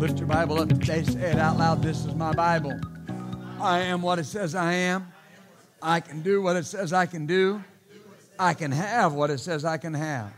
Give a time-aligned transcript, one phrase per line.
[0.00, 1.02] Lift your Bible up today.
[1.02, 1.82] Say it out loud.
[1.82, 2.72] This is my Bible.
[3.60, 5.12] I am what it says I am.
[5.82, 7.62] I can do what it says I can do.
[8.38, 10.32] I can have what it says I can have.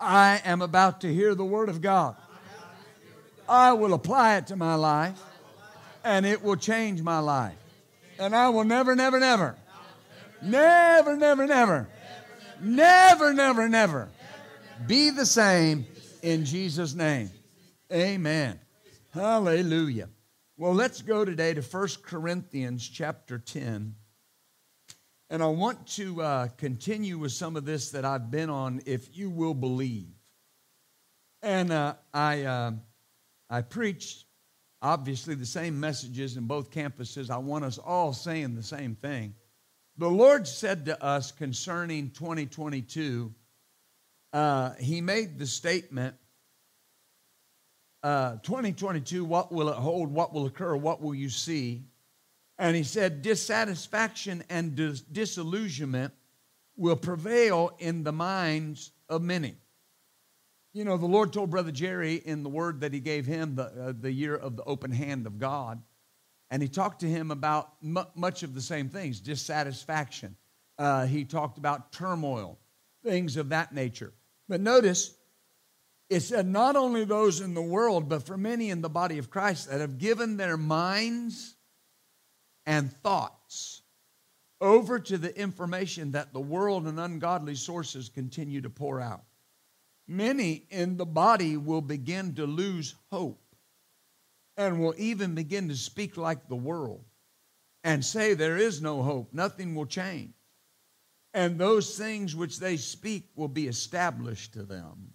[0.00, 2.16] I am about to hear the Word of God.
[3.46, 5.20] I will apply it to my life,
[6.02, 7.58] and it will change my life.
[8.18, 9.56] And I will never, never, never,
[10.40, 11.88] never, never, never,
[12.62, 14.08] never, never, never
[14.86, 15.84] be the same
[16.22, 17.30] in Jesus' name.
[17.92, 18.58] Amen.
[19.12, 20.08] Hallelujah.
[20.56, 23.96] Well, let's go today to 1 Corinthians chapter 10.
[25.28, 29.14] And I want to uh, continue with some of this that I've been on, if
[29.14, 30.08] you will believe.
[31.42, 32.70] And uh, I, uh,
[33.50, 34.24] I preach,
[34.80, 37.28] obviously, the same messages in both campuses.
[37.28, 39.34] I want us all saying the same thing.
[39.98, 43.34] The Lord said to us concerning 2022,
[44.32, 46.14] uh, He made the statement
[48.02, 50.12] uh, 2022, what will it hold?
[50.12, 50.74] What will occur?
[50.76, 51.84] What will you see?
[52.58, 56.12] And he said, dissatisfaction and dis- disillusionment
[56.76, 59.56] will prevail in the minds of many.
[60.72, 63.64] You know, the Lord told Brother Jerry in the word that he gave him, the,
[63.64, 65.82] uh, the year of the open hand of God,
[66.50, 70.36] and he talked to him about m- much of the same things dissatisfaction.
[70.78, 72.58] Uh, he talked about turmoil,
[73.04, 74.12] things of that nature.
[74.48, 75.14] But notice,
[76.12, 79.16] it said uh, not only those in the world, but for many in the body
[79.16, 81.54] of Christ that have given their minds
[82.66, 83.80] and thoughts
[84.60, 89.22] over to the information that the world and ungodly sources continue to pour out.
[90.06, 93.40] Many in the body will begin to lose hope
[94.58, 97.04] and will even begin to speak like the world
[97.84, 100.34] and say there is no hope, nothing will change.
[101.32, 105.14] And those things which they speak will be established to them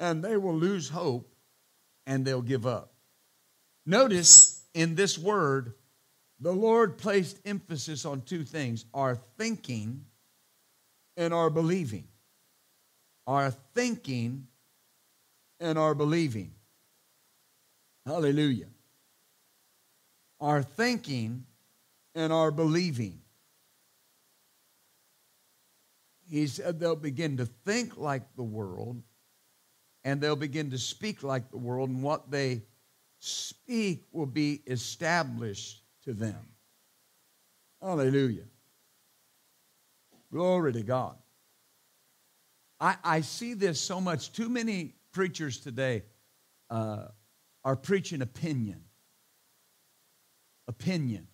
[0.00, 1.32] and they will lose hope
[2.06, 2.92] and they'll give up.
[3.84, 5.74] Notice in this word,
[6.40, 10.04] the Lord placed emphasis on two things our thinking
[11.16, 12.06] and our believing.
[13.26, 14.46] Our thinking
[15.60, 16.52] and our believing.
[18.06, 18.68] Hallelujah.
[20.40, 21.44] Our thinking
[22.14, 23.20] and our believing.
[26.30, 29.02] He said they'll begin to think like the world
[30.08, 32.62] and they'll begin to speak like the world, and what they
[33.18, 36.48] speak will be established to them.
[37.82, 38.46] Hallelujah.
[40.32, 41.14] Glory to God.
[42.80, 44.32] I, I see this so much.
[44.32, 46.04] Too many preachers today
[46.70, 47.08] uh,
[47.62, 48.84] are preaching opinion.
[50.68, 51.26] Opinion.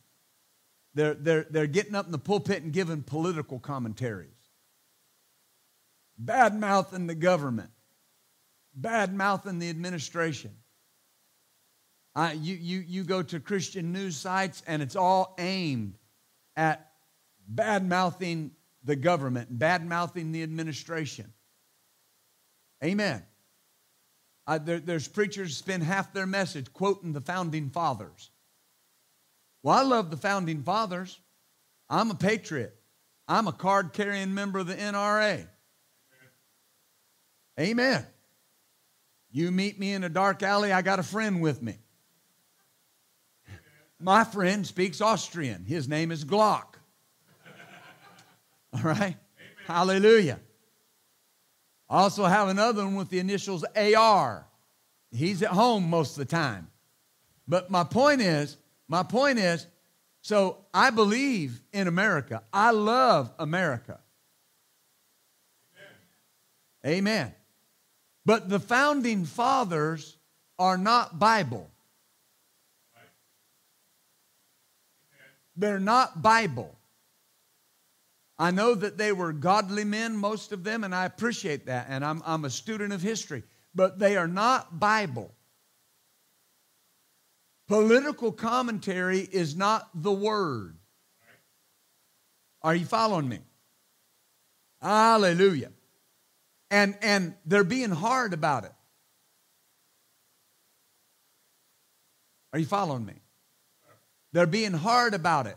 [0.94, 4.30] They're, they're, they're getting up in the pulpit and giving political commentaries,
[6.18, 7.70] bad mouthing the government
[8.74, 10.50] bad mouthing the administration.
[12.16, 15.98] Uh, you, you, you go to Christian news sites and it's all aimed
[16.56, 16.90] at
[17.48, 18.52] bad mouthing
[18.84, 21.32] the government, bad mouthing the administration.
[22.84, 23.22] Amen.
[24.46, 28.30] Uh, there, there's preachers spend half their message quoting the founding fathers.
[29.62, 31.18] Well, I love the founding fathers.
[31.88, 32.76] I'm a patriot.
[33.26, 35.46] I'm a card carrying member of the NRA.
[37.58, 38.06] Amen.
[39.34, 41.76] You meet me in a dark alley, I got a friend with me.
[43.98, 45.64] My friend speaks Austrian.
[45.64, 46.76] His name is Glock.
[48.72, 49.00] All right?
[49.00, 49.16] Amen.
[49.66, 50.38] Hallelujah.
[51.90, 54.46] I also have another one with the initials AR.
[55.10, 56.68] He's at home most of the time.
[57.48, 58.56] But my point is,
[58.86, 59.66] my point is,
[60.22, 62.44] so I believe in America.
[62.52, 63.98] I love America.
[66.84, 66.98] Amen.
[66.98, 67.34] Amen.
[68.26, 70.16] But the founding fathers
[70.58, 71.70] are not Bible.
[75.56, 76.76] They're not Bible.
[78.38, 82.04] I know that they were godly men, most of them, and I appreciate that, and
[82.04, 83.44] I'm, I'm a student of history,
[83.74, 85.32] but they are not Bible.
[87.68, 90.76] Political commentary is not the word.
[92.62, 93.38] Are you following me?
[94.82, 95.70] Hallelujah
[96.70, 98.72] and, and they're being hard about it.
[102.52, 103.14] Are you following me?
[104.32, 105.56] They're being hard about it,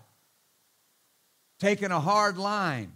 [1.59, 2.93] taking a hard line.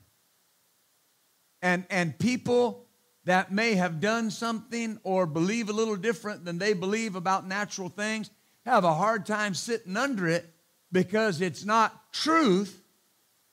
[1.62, 2.86] And, and people
[3.26, 7.90] that may have done something or believe a little different than they believe about natural
[7.90, 8.32] things
[8.66, 10.52] have a hard time sitting under it
[10.92, 12.82] because it's not truth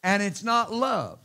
[0.02, 1.18] and it's not love.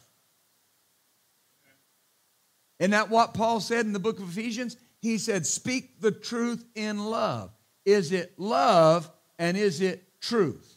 [2.84, 4.76] Isn't that what Paul said in the book of Ephesians?
[5.00, 7.50] He said, Speak the truth in love.
[7.86, 9.10] Is it love
[9.40, 10.70] and is it truth?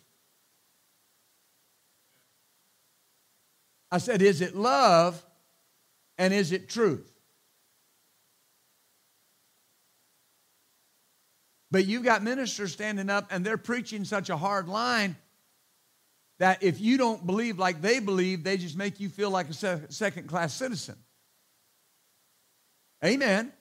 [3.90, 5.20] I said, Is it love
[6.16, 7.12] and is it truth?
[11.72, 15.16] But you've got ministers standing up and they're preaching such a hard line
[16.38, 19.92] that if you don't believe like they believe, they just make you feel like a
[19.92, 20.94] second class citizen.
[23.04, 23.52] Amen.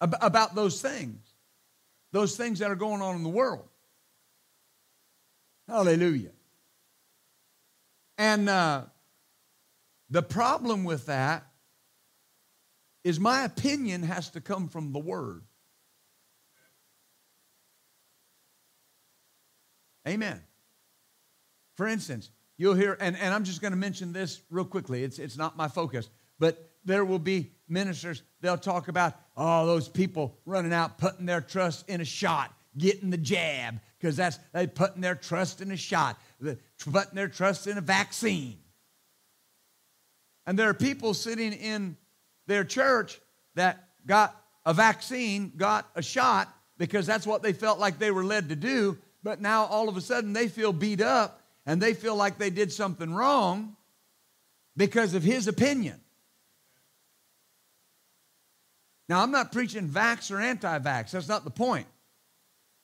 [0.00, 1.18] About those things,
[2.12, 3.68] those things that are going on in the world.
[5.68, 6.32] Hallelujah.
[8.16, 8.82] And uh,
[10.08, 11.46] the problem with that
[13.04, 15.42] is my opinion has to come from the Word.
[20.06, 20.40] Amen.
[21.76, 22.30] For instance,
[22.60, 25.02] you'll hear, and, and I'm just going to mention this real quickly.
[25.02, 29.88] It's, it's not my focus, but there will be ministers, they'll talk about, oh, those
[29.88, 34.66] people running out, putting their trust in a shot, getting the jab, because that's they
[34.66, 38.58] putting their trust in a shot, putting their trust in a vaccine.
[40.46, 41.96] And there are people sitting in
[42.46, 43.20] their church
[43.54, 44.36] that got
[44.66, 48.56] a vaccine, got a shot, because that's what they felt like they were led to
[48.56, 48.98] do.
[49.22, 51.39] But now all of a sudden they feel beat up
[51.70, 53.76] and they feel like they did something wrong
[54.76, 56.00] because of his opinion.
[59.08, 61.12] Now, I'm not preaching vax or anti vax.
[61.12, 61.86] That's not the point.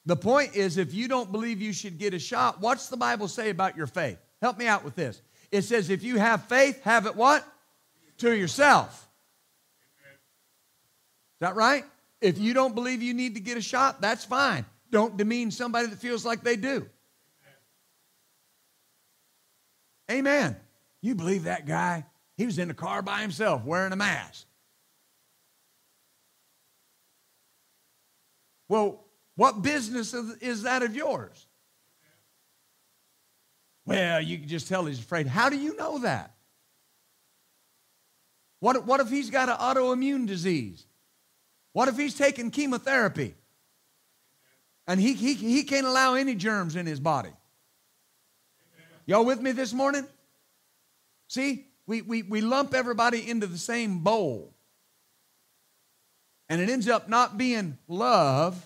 [0.04, 3.26] The point is, if you don't believe you should get a shot, what's the Bible
[3.26, 4.18] say about your faith?
[4.40, 5.20] Help me out with this.
[5.50, 7.44] It says, if you have faith, have it what?
[8.18, 9.08] To yourself.
[10.04, 11.84] Is that right?
[12.20, 14.64] If you don't believe you need to get a shot, that's fine.
[14.92, 16.88] Don't demean somebody that feels like they do.
[20.10, 20.56] Amen.
[21.02, 22.04] You believe that guy?
[22.36, 24.46] He was in the car by himself wearing a mask.
[28.68, 29.04] Well,
[29.36, 31.46] what business is that of yours?
[33.84, 35.26] Well, you can just tell he's afraid.
[35.26, 36.34] How do you know that?
[38.60, 40.86] What, what if he's got an autoimmune disease?
[41.72, 43.34] What if he's taking chemotherapy
[44.86, 47.32] and he, he, he can't allow any germs in his body?
[49.06, 50.06] Y'all with me this morning?
[51.28, 54.52] See, we, we, we lump everybody into the same bowl.
[56.48, 58.64] And it ends up not being love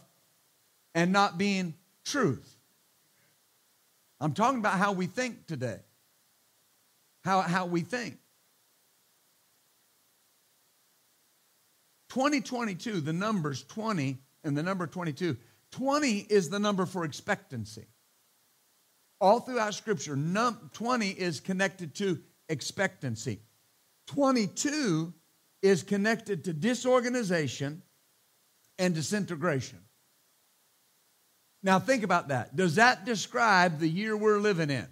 [0.94, 2.56] and not being truth.
[4.20, 5.81] I'm talking about how we think today.
[7.22, 8.19] How, how we think.
[12.10, 15.37] 2022, the numbers 20 and the number 22.
[15.70, 17.87] 20 is the number for expectancy.
[19.20, 23.40] All throughout Scripture, num- 20 is connected to expectancy.
[24.06, 25.12] 22
[25.62, 27.83] is connected to disorganization
[28.78, 29.78] and disintegration.
[31.62, 32.56] Now, think about that.
[32.56, 34.87] Does that describe the year we're living in?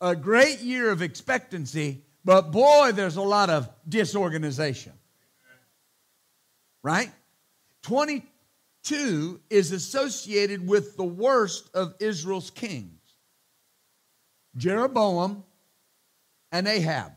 [0.00, 4.92] A great year of expectancy, but boy, there's a lot of disorganization
[6.82, 7.10] right?
[7.82, 12.97] 22 is associated with the worst of Israel's kings
[14.58, 15.44] Jeroboam
[16.52, 17.12] and Ahab.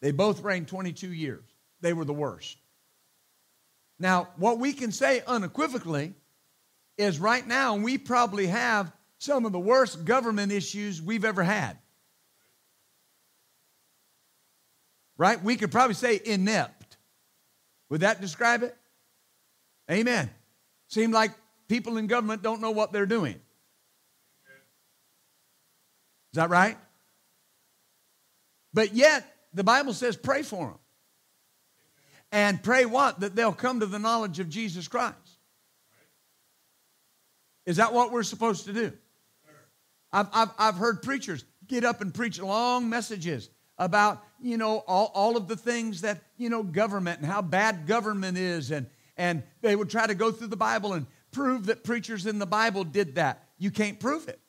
[0.00, 1.44] They both reigned 22 years.
[1.80, 2.56] They were the worst.
[3.98, 6.14] Now, what we can say unequivocally
[6.98, 11.78] is right now we probably have some of the worst government issues we've ever had.
[15.16, 15.42] Right?
[15.42, 16.96] We could probably say inept.
[17.88, 18.76] Would that describe it?
[19.90, 20.28] Amen.
[20.88, 21.30] Seem like
[21.68, 23.40] people in government don't know what they're doing.
[26.34, 26.76] Is that right?
[28.72, 30.78] But yet, the Bible says pray for them.
[32.32, 33.20] And pray what?
[33.20, 35.14] That they'll come to the knowledge of Jesus Christ.
[37.66, 38.92] Is that what we're supposed to do?
[40.12, 43.48] I've, I've, I've heard preachers get up and preach long messages
[43.78, 47.86] about, you know, all, all of the things that, you know, government and how bad
[47.86, 51.84] government is and, and they would try to go through the Bible and prove that
[51.84, 53.44] preachers in the Bible did that.
[53.56, 54.40] You can't prove it.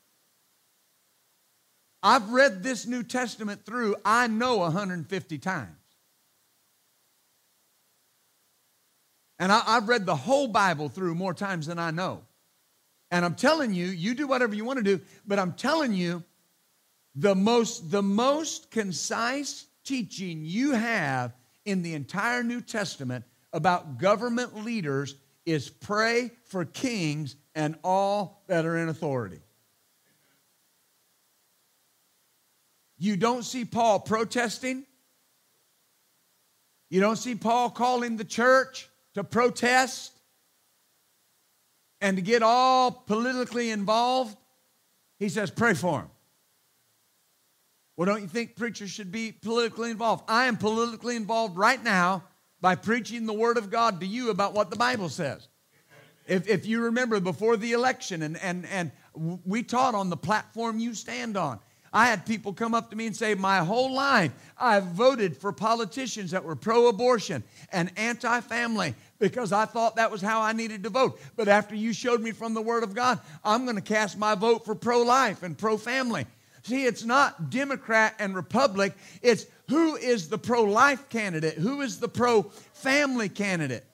[2.06, 5.72] I've read this New Testament through, I know 150 times.
[9.40, 12.22] And I, have read the whole Bible through more times than I know.
[13.10, 16.24] And I'm telling you, you do whatever you want to do, but I'm telling you,
[17.16, 21.34] the most, the most concise teaching you have
[21.66, 28.64] in the entire New Testament about government leaders is pray for kings and all that
[28.64, 29.40] are in authority.
[32.98, 34.86] You don't see Paul protesting.
[36.90, 40.14] You don't see Paul calling the church to protest
[42.02, 44.38] and to get all politically involved.
[45.20, 46.10] He says, pray for him.
[47.98, 50.26] Well, don't you think preachers should be politically involved?
[50.28, 52.24] I am politically involved right now
[52.60, 55.48] by preaching the Word of God to you about what the Bible says.
[56.28, 58.92] If, if you remember before the election, and, and, and
[59.46, 61.60] we taught on the platform you stand on,
[61.96, 65.54] I had people come up to me and say, My whole life, I've voted for
[65.54, 70.52] politicians that were pro abortion and anti family because I thought that was how I
[70.52, 71.22] needed to vote.
[71.38, 74.36] But after you showed me from the Word of God, I'm going to cast my
[74.36, 76.26] vote for pro life and pro family.
[76.64, 82.02] See, it's not Democrat and Republic, it's who is the pro life candidate, who is
[82.02, 83.86] the pro family candidate.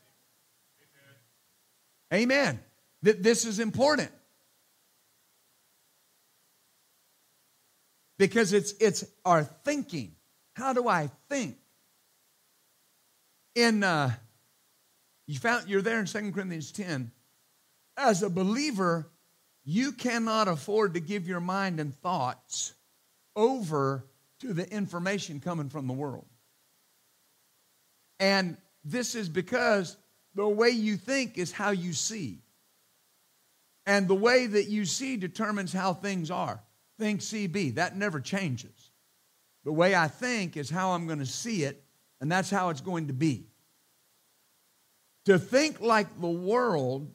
[2.11, 2.59] Amen.
[3.03, 4.09] That This is important.
[8.21, 10.13] Because it's it's our thinking.
[10.53, 11.57] How do I think?
[13.55, 14.11] In uh,
[15.25, 17.11] you found you're there in Second Corinthians 10.
[17.97, 19.09] As a believer,
[19.63, 22.75] you cannot afford to give your mind and thoughts
[23.35, 24.05] over
[24.41, 26.27] to the information coming from the world.
[28.19, 29.97] And this is because
[30.35, 32.43] the way you think is how you see.
[33.87, 36.61] And the way that you see determines how things are
[37.01, 37.75] think, CB.
[37.75, 38.91] That never changes.
[39.63, 41.83] The way I think is how I'm going to see it,
[42.19, 43.47] and that's how it's going to be.
[45.25, 47.11] To think like the world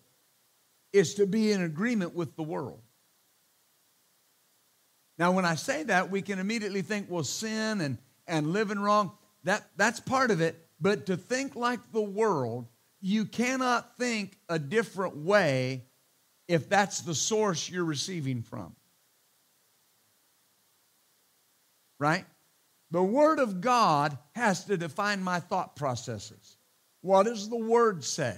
[0.93, 2.81] is to be in agreement with the world.
[5.19, 9.13] Now, when I say that, we can immediately think, well, sin and, and living wrong,
[9.45, 10.67] that, that's part of it.
[10.81, 12.67] But to think like the world,
[13.01, 15.85] you cannot think a different way
[16.49, 18.75] if that's the source you're receiving from.
[21.99, 22.25] Right?
[22.91, 26.57] The Word of God has to define my thought processes.
[27.01, 28.37] What does the Word say?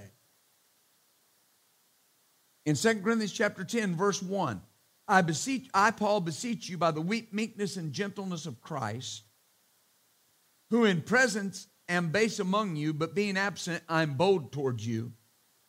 [2.65, 4.61] In 2 Corinthians chapter 10, verse 1,
[5.07, 9.23] I beseech, I, Paul, beseech you by the weak meekness and gentleness of Christ,
[10.71, 15.13] who in presence am base among you, but being absent, I'm bold towards you.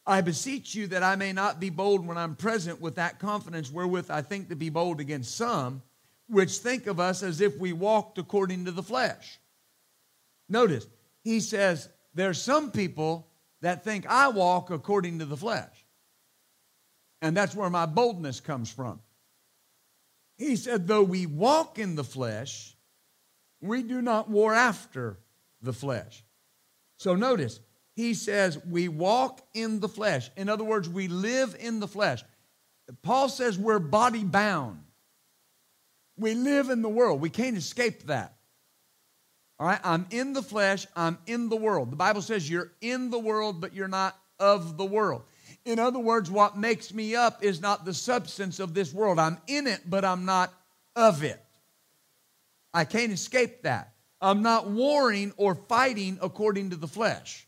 [0.05, 3.71] I beseech you that I may not be bold when I'm present with that confidence
[3.71, 5.83] wherewith I think to be bold against some
[6.29, 9.39] which think of us as if we walked according to the flesh.
[10.47, 10.87] Notice,
[11.23, 13.27] he says, there's some people
[13.61, 15.85] that think I walk according to the flesh.
[17.21, 19.01] And that's where my boldness comes from.
[20.37, 22.75] He said, though we walk in the flesh,
[23.61, 25.19] we do not war after
[25.61, 26.23] the flesh.
[26.97, 27.59] So notice,
[27.95, 30.29] he says, we walk in the flesh.
[30.37, 32.23] In other words, we live in the flesh.
[33.01, 34.83] Paul says we're body bound.
[36.19, 37.21] We live in the world.
[37.21, 38.35] We can't escape that.
[39.59, 41.91] All right, I'm in the flesh, I'm in the world.
[41.91, 45.23] The Bible says you're in the world, but you're not of the world.
[45.65, 49.19] In other words, what makes me up is not the substance of this world.
[49.19, 50.53] I'm in it, but I'm not
[50.95, 51.43] of it.
[52.73, 53.93] I can't escape that.
[54.21, 57.45] I'm not warring or fighting according to the flesh.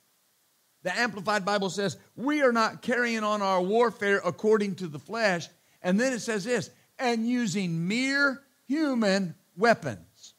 [0.84, 5.48] The Amplified Bible says, We are not carrying on our warfare according to the flesh.
[5.82, 10.34] And then it says this, and using mere human weapons.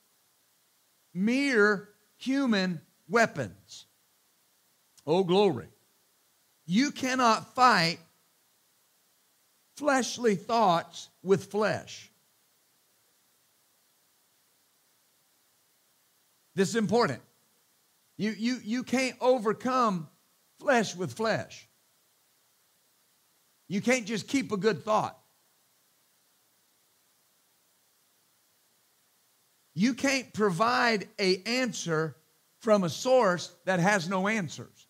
[1.12, 3.84] Mere human weapons.
[5.06, 5.68] Oh, glory.
[6.64, 7.98] You cannot fight
[9.76, 12.10] fleshly thoughts with flesh.
[16.54, 17.20] This is important.
[18.16, 20.08] You, you, you can't overcome
[20.58, 21.68] flesh with flesh.
[23.68, 25.21] You can't just keep a good thought.
[29.74, 32.16] You can't provide a answer
[32.60, 34.86] from a source that has no answers.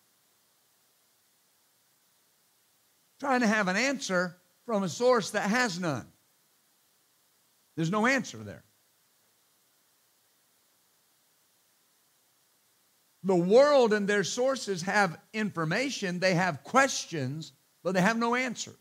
[3.21, 4.37] Trying to have an answer
[4.67, 6.07] from a source that has none.
[7.77, 8.65] There's no answer there.
[13.25, 17.53] The world and their sources have information, they have questions,
[17.85, 18.75] but they have no answers.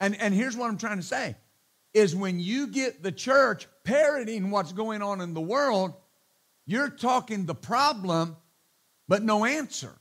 [0.00, 1.36] And, and here's what I'm trying to say
[1.92, 5.94] is when you get the church parroting what's going on in the world,
[6.66, 8.36] you're talking the problem,
[9.08, 9.92] but no answer.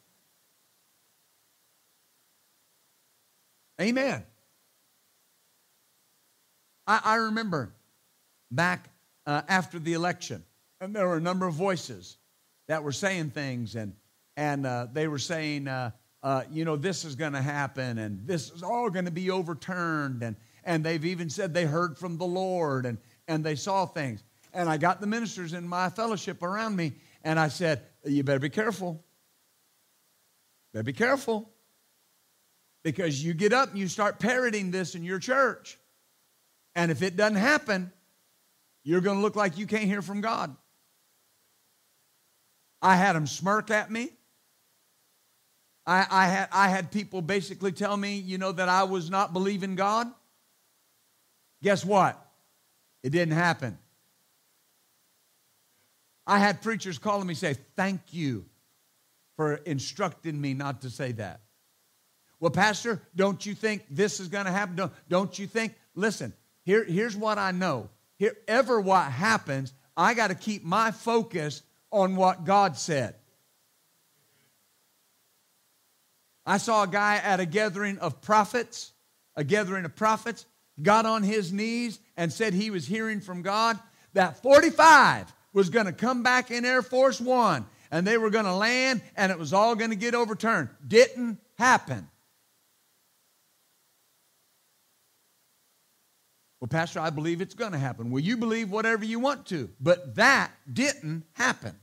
[3.81, 4.23] Amen.
[6.85, 7.73] I, I remember
[8.51, 8.89] back
[9.25, 10.43] uh, after the election,
[10.81, 12.17] and there were a number of voices
[12.67, 13.93] that were saying things, and
[14.35, 15.91] and uh, they were saying, uh,
[16.23, 19.31] uh you know, this is going to happen, and this is all going to be
[19.31, 22.97] overturned, and and they've even said they heard from the Lord, and
[23.27, 24.23] and they saw things.
[24.53, 28.39] And I got the ministers in my fellowship around me, and I said, you better
[28.39, 29.03] be careful.
[30.73, 31.49] Better be careful.
[32.81, 35.77] Because you get up and you start parroting this in your church.
[36.75, 37.91] And if it doesn't happen,
[38.83, 40.55] you're going to look like you can't hear from God.
[42.81, 44.09] I had them smirk at me.
[45.85, 49.33] I, I, had, I had people basically tell me, you know, that I was not
[49.33, 50.07] believing God.
[51.61, 52.19] Guess what?
[53.03, 53.77] It didn't happen.
[56.25, 58.45] I had preachers calling me say, Thank you
[59.35, 61.41] for instructing me not to say that.
[62.39, 64.75] Well, Pastor, don't you think this is going to happen?
[64.75, 65.75] Don't, don't you think?
[65.95, 67.89] Listen, here, here's what I know.
[68.17, 73.15] Here, ever what happens, I got to keep my focus on what God said.
[76.45, 78.91] I saw a guy at a gathering of prophets,
[79.35, 80.45] a gathering of prophets,
[80.81, 83.79] got on his knees and said he was hearing from God
[84.13, 88.45] that 45 was going to come back in Air Force One and they were going
[88.45, 90.69] to land and it was all going to get overturned.
[90.85, 92.07] Didn't happen.
[96.59, 98.11] Well, Pastor, I believe it's going to happen.
[98.11, 101.73] Well, you believe whatever you want to, but that didn't happen.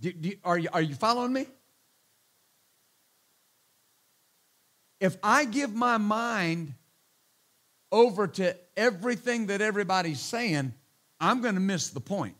[0.00, 1.46] Do, do, are, you, are you following me?
[5.04, 6.72] If I give my mind
[7.92, 10.72] over to everything that everybody's saying,
[11.20, 12.36] I'm going to miss the point.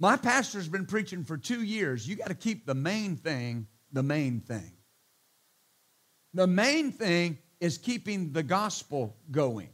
[0.00, 2.08] My pastor's been preaching for two years.
[2.08, 4.72] You got to keep the main thing the main thing.
[6.32, 9.68] The main thing is keeping the gospel going.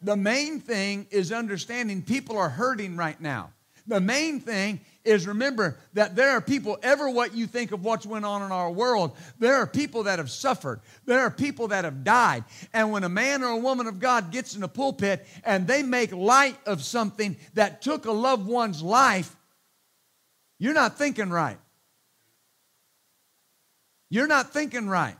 [0.00, 3.52] The main thing is understanding people are hurting right now.
[3.86, 8.04] The main thing is remember that there are people, ever what you think of what's
[8.04, 10.80] went on in our world, there are people that have suffered.
[11.06, 12.44] There are people that have died.
[12.72, 15.82] And when a man or a woman of God gets in a pulpit and they
[15.82, 19.34] make light of something that took a loved one's life,
[20.58, 21.58] you're not thinking right.
[24.10, 25.16] You're not thinking right.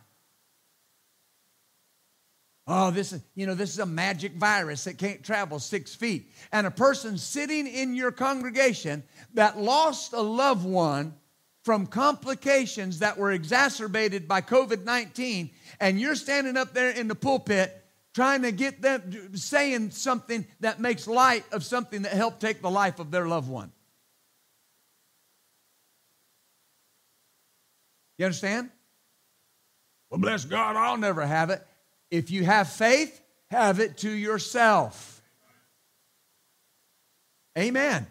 [2.66, 6.30] Oh, this is, you know, this is a magic virus that can't travel six feet.
[6.52, 9.02] And a person sitting in your congregation
[9.34, 11.14] that lost a loved one
[11.64, 17.14] from complications that were exacerbated by COVID 19, and you're standing up there in the
[17.14, 17.76] pulpit
[18.14, 22.70] trying to get them saying something that makes light of something that helped take the
[22.70, 23.72] life of their loved one.
[28.18, 28.70] You understand?
[30.10, 31.66] Well, bless God, I'll never have it.
[32.10, 33.20] If you have faith,
[33.50, 35.22] have it to yourself.
[37.58, 38.06] Amen.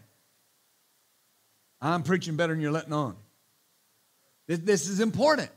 [1.82, 3.16] I'm preaching better than you're letting on.
[4.48, 5.50] This is important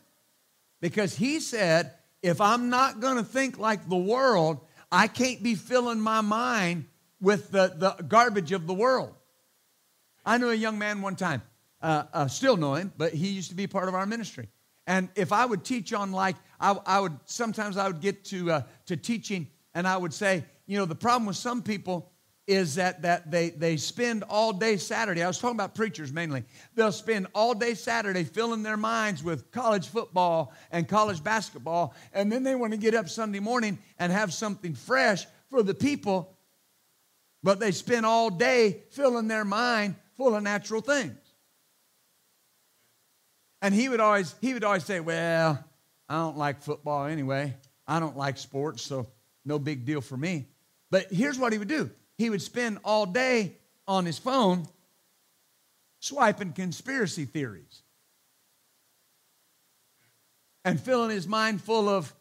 [0.81, 5.55] because he said, if I'm not going to think like the world, I can't be
[5.55, 6.85] filling my mind
[7.21, 9.15] with the, the garbage of the world.
[10.25, 11.43] I knew a young man one time,
[11.81, 14.49] uh, uh, still know him, but he used to be part of our ministry.
[14.87, 18.53] And if I would teach on like, I, I would, sometimes I would get to,
[18.53, 22.09] uh, to teaching and I would say, you know, the problem with some people
[22.47, 25.23] is that, that they, they spend all day Saturday.
[25.23, 26.45] I was talking about preachers mainly.
[26.75, 32.31] They'll spend all day Saturday filling their minds with college football and college basketball, and
[32.31, 36.37] then they want to get up Sunday morning and have something fresh for the people,
[37.43, 41.17] but they spend all day filling their mind full of natural things.
[43.61, 45.65] And he would always he would always say, "Well,
[46.13, 47.57] I don't like football anyway.
[47.87, 49.07] I don't like sports, so
[49.47, 50.47] no big deal for me."
[50.91, 51.91] But here's what he would do.
[52.19, 53.57] He would spend all day
[53.89, 54.69] on his phone
[56.01, 57.83] swiping conspiracy theories
[60.67, 62.15] and filling his mind full of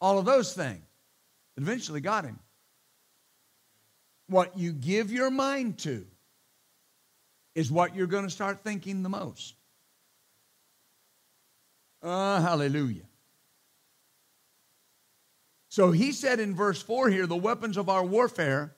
[0.00, 0.82] all of those things.
[1.56, 2.38] It eventually got him.
[4.28, 6.06] What you give your mind to
[7.54, 9.56] is what you're going to start thinking the most.
[12.04, 13.06] Uh, hallelujah.
[15.70, 18.76] So he said in verse 4 here the weapons of our warfare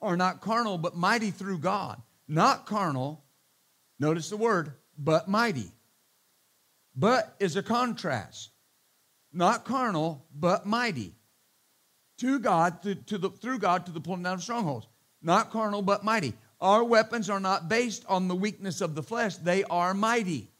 [0.00, 2.00] are not carnal, but mighty through God.
[2.28, 3.24] Not carnal,
[3.98, 5.72] notice the word, but mighty.
[6.94, 8.50] But is a contrast.
[9.32, 11.16] Not carnal, but mighty.
[12.18, 14.86] To God, to, to the, through God, to the pulling down of strongholds.
[15.20, 16.34] Not carnal, but mighty.
[16.60, 20.51] Our weapons are not based on the weakness of the flesh, they are mighty.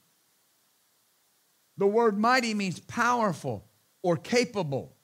[1.76, 3.64] The word mighty means powerful
[4.02, 4.96] or capable.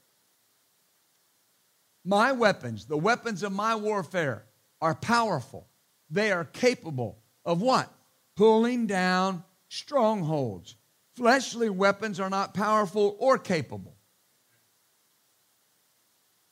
[2.04, 4.44] My weapons, the weapons of my warfare,
[4.80, 5.68] are powerful.
[6.10, 7.92] They are capable of what?
[8.36, 10.76] Pulling down strongholds.
[11.16, 13.96] Fleshly weapons are not powerful or capable.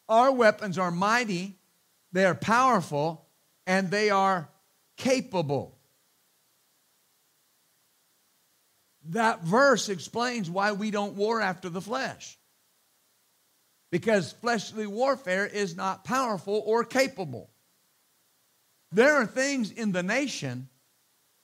[0.09, 1.59] Our weapons are mighty,
[2.13, 3.27] they are powerful,
[3.67, 4.49] and they are
[4.97, 5.76] capable.
[9.11, 12.39] That verse explains why we don't war after the flesh.
[13.91, 17.51] Because fleshly warfare is not powerful or capable.
[18.93, 20.69] There are things in the nation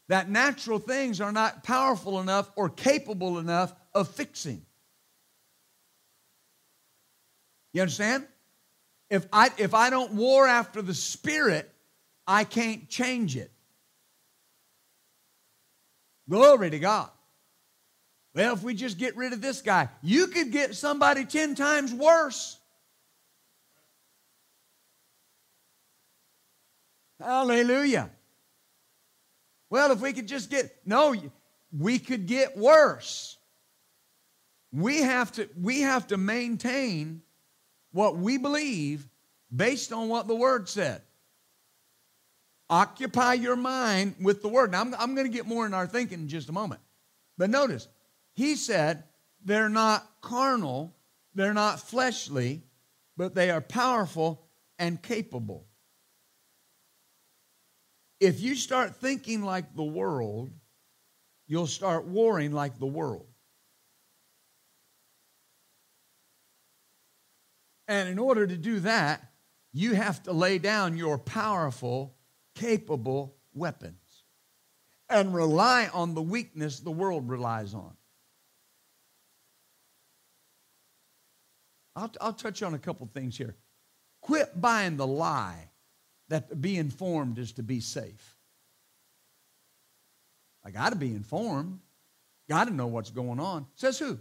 [0.08, 4.64] that natural things are not powerful enough or capable enough of fixing.
[7.72, 8.26] You understand?
[9.08, 11.70] If I, if I don't war after the Spirit,
[12.26, 13.50] I can't change it.
[16.28, 17.10] Glory to God.
[18.34, 21.92] Well, if we just get rid of this guy, you could get somebody 10 times
[21.92, 22.58] worse.
[27.20, 28.10] Hallelujah.
[29.70, 31.14] Well, if we could just get, no,
[31.78, 33.36] we could get worse.
[34.72, 37.22] We have to, we have to maintain
[37.92, 39.06] what we believe
[39.54, 41.02] based on what the Word said.
[42.70, 44.72] Occupy your mind with the Word.
[44.72, 46.80] Now, I'm, I'm going to get more in our thinking in just a moment.
[47.36, 47.86] But notice,
[48.34, 49.04] he said
[49.44, 50.96] they're not carnal,
[51.34, 52.62] they're not fleshly,
[53.16, 54.46] but they are powerful
[54.78, 55.66] and capable.
[58.20, 60.50] If you start thinking like the world,
[61.46, 63.26] you'll start warring like the world.
[67.88, 69.32] And in order to do that,
[69.72, 72.14] you have to lay down your powerful,
[72.54, 74.24] capable weapons
[75.08, 77.96] and rely on the weakness the world relies on.
[81.94, 83.54] I'll, I'll touch on a couple things here.
[84.20, 85.68] Quit buying the lie
[86.28, 88.36] that be informed is to be safe.
[90.64, 91.80] I got to be informed.
[92.48, 93.66] Got to know what's going on.
[93.74, 94.18] Says who?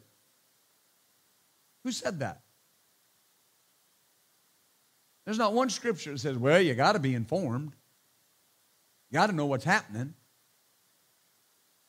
[1.83, 2.41] Who said that?
[5.25, 7.73] There's not one scripture that says, well, you got to be informed.
[9.09, 10.13] You got to know what's happening.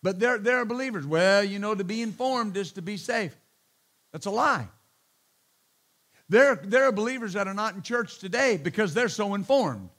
[0.03, 3.35] But there, there are believers, well, you know, to be informed is to be safe.
[4.13, 4.69] That's a lie.
[6.33, 9.91] There, there are believers that are not in church today because they're so informed.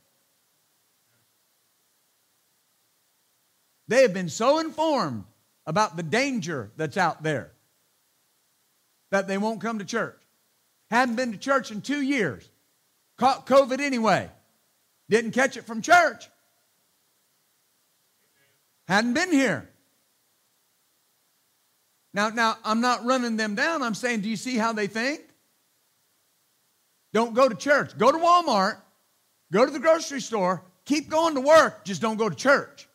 [3.87, 5.25] They have been so informed
[5.67, 7.51] about the danger that's out there
[9.11, 10.19] that they won't come to church.
[10.89, 12.49] Hadn't been to church in two years.
[13.17, 14.27] Caught COVID anyway.
[15.11, 16.27] Didn't catch it from church.
[18.87, 19.69] Hadn't been here.
[22.11, 23.83] Now, now I'm not running them down.
[23.83, 25.21] I'm saying, do you see how they think?
[27.13, 27.97] Don't go to church.
[27.97, 28.77] Go to Walmart.
[29.51, 30.63] Go to the grocery store.
[30.85, 31.85] Keep going to work.
[31.85, 32.87] Just don't go to church.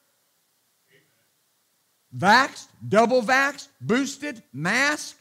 [2.16, 5.20] Vaxxed, double vaxxed, boosted, masked,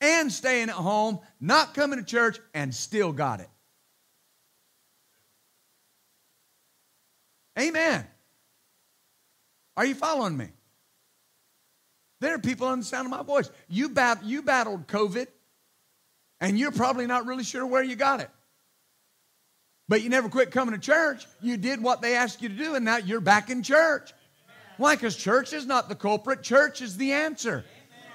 [0.00, 3.48] and staying at home, not coming to church, and still got it.
[7.58, 8.04] Amen.
[9.76, 10.48] Are you following me?
[12.20, 13.50] There are people on the sound of my voice.
[13.68, 15.28] You, bat- you battled COVID,
[16.44, 18.28] and you're probably not really sure where you got it.
[19.88, 21.26] But you never quit coming to church.
[21.40, 24.12] You did what they asked you to do, and now you're back in church.
[24.76, 24.94] Why?
[24.94, 27.64] Because church is not the culprit, church is the answer.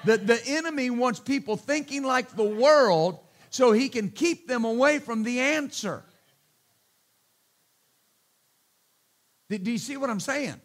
[0.06, 5.00] The, the enemy wants people thinking like the world so he can keep them away
[5.00, 6.04] from the answer.
[9.50, 10.62] Do you see what I'm saying?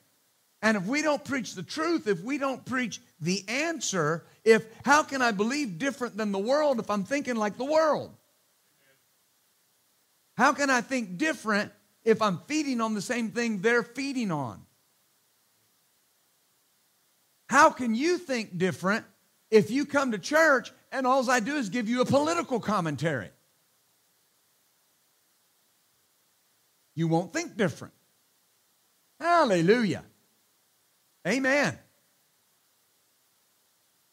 [0.65, 5.03] And if we don't preach the truth, if we don't preach the answer, if how
[5.03, 8.11] can I believe different than the world if I'm thinking like the world?
[10.39, 11.71] How can I think different
[12.03, 14.63] if I'm feeding on the same thing they're feeding on?
[17.51, 19.05] How can you think different
[19.51, 23.29] if you come to church and all I do is give you a political commentary?
[26.95, 27.93] You won't think different.
[29.21, 30.05] Hallelujah.
[31.27, 31.79] Amen.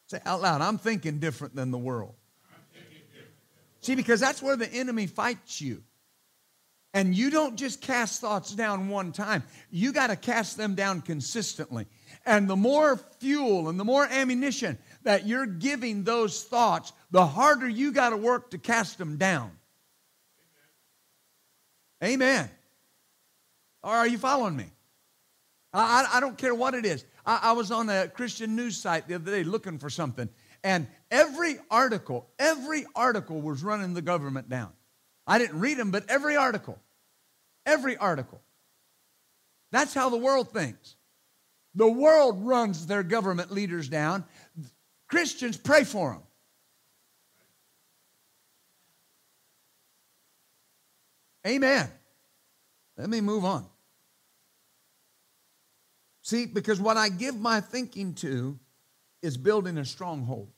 [0.08, 2.14] Say out loud, I'm thinking different than the world.
[3.80, 5.82] See, because that's where the enemy fights you.
[6.94, 11.00] And you don't just cast thoughts down one time, you got to cast them down
[11.00, 11.86] consistently.
[12.26, 17.68] And the more fuel and the more ammunition that you're giving those thoughts, the harder
[17.68, 19.52] you got to work to cast them down.
[22.04, 22.50] Amen.
[23.82, 24.66] Are you following me?
[25.72, 27.04] I, I, don't care what it is.
[27.24, 30.28] I, I was on a Christian news site the other day looking for something,
[30.62, 34.72] and every article, every article was running the government down.
[35.26, 36.78] I didn't read them, but every article,
[37.64, 38.40] every article.
[39.70, 40.96] That's how the world thinks.
[41.74, 44.24] The world runs their government leaders down.
[45.08, 46.22] Christians pray for them.
[51.46, 51.90] Amen.
[52.96, 53.66] Let me move on.
[56.32, 58.58] See, because what I give my thinking to
[59.20, 60.50] is building a stronghold.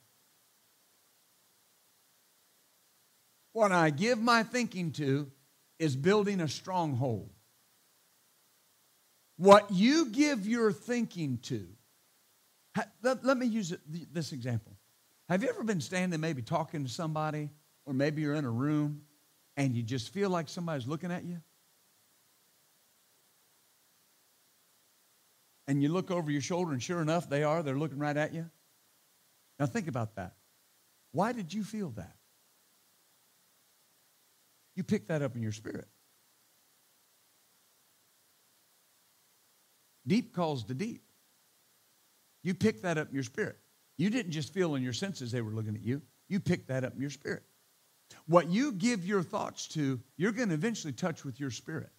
[3.55, 5.33] What I give my thinking to
[5.81, 7.29] is building a stronghold.
[9.37, 11.67] What you give your thinking to,
[13.03, 13.75] let, let me use
[14.13, 14.77] this example.
[15.29, 17.51] Have you ever been standing, maybe talking to somebody,
[17.85, 19.03] or maybe you're in a room
[19.57, 21.41] and you just feel like somebody's looking at you?
[25.67, 27.63] And you look over your shoulder, and sure enough, they are.
[27.63, 28.51] They're looking right at you.
[29.59, 30.35] Now, think about that.
[31.13, 32.17] Why did you feel that?
[34.75, 35.87] You picked that up in your spirit.
[40.07, 41.03] Deep calls to deep.
[42.43, 43.57] You picked that up in your spirit.
[43.97, 46.85] You didn't just feel in your senses they were looking at you, you picked that
[46.85, 47.43] up in your spirit.
[48.27, 51.91] What you give your thoughts to, you're going to eventually touch with your spirit.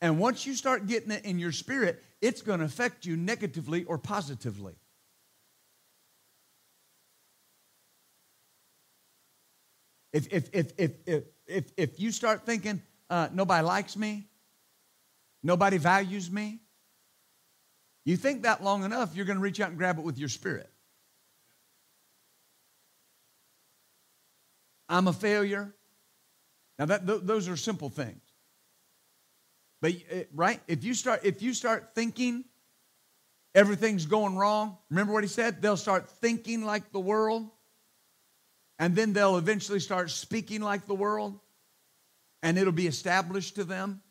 [0.00, 3.84] And once you start getting it in your spirit, it's going to affect you negatively
[3.84, 4.74] or positively.
[10.12, 12.80] If, if, if, if, if, if, if you start thinking,
[13.10, 14.26] uh, nobody likes me,
[15.42, 16.60] nobody values me,
[18.04, 20.30] you think that long enough, you're going to reach out and grab it with your
[20.30, 20.70] spirit.
[24.88, 25.74] I'm a failure.
[26.78, 28.22] Now that th- those are simple things.
[29.80, 32.44] But uh, right, if you start if you start thinking
[33.54, 35.62] everything's going wrong, remember what he said?
[35.62, 37.48] They'll start thinking like the world,
[38.78, 41.38] and then they'll eventually start speaking like the world,
[42.42, 44.02] and it'll be established to them.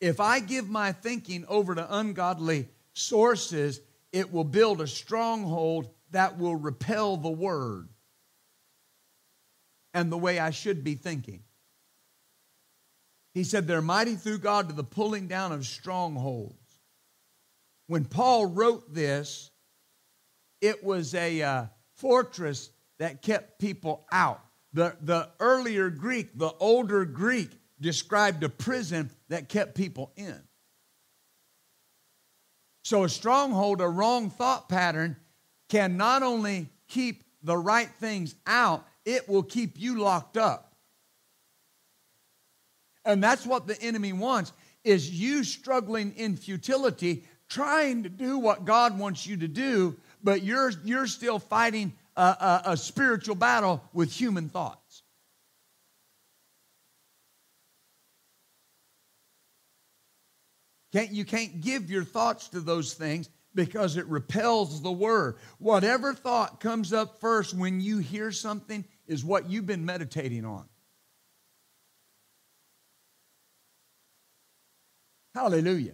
[0.00, 3.80] If I give my thinking over to ungodly sources,
[4.12, 7.88] it will build a stronghold that will repel the word
[9.94, 11.42] and the way I should be thinking.
[13.36, 16.80] He said, They're mighty through God to the pulling down of strongholds.
[17.86, 19.50] When Paul wrote this,
[20.62, 24.40] it was a uh, fortress that kept people out.
[24.72, 30.40] The, the earlier Greek, the older Greek, described a prison that kept people in.
[32.84, 35.14] So, a stronghold, a wrong thought pattern,
[35.68, 40.65] can not only keep the right things out, it will keep you locked up.
[43.06, 44.52] And that's what the enemy wants
[44.84, 50.42] is you struggling in futility, trying to do what God wants you to do, but
[50.42, 55.02] you're, you're still fighting a, a, a spiritual battle with human thoughts.
[60.92, 65.36] Can't, you can't give your thoughts to those things because it repels the word.
[65.58, 70.66] Whatever thought comes up first when you hear something is what you've been meditating on.
[75.36, 75.92] Hallelujah.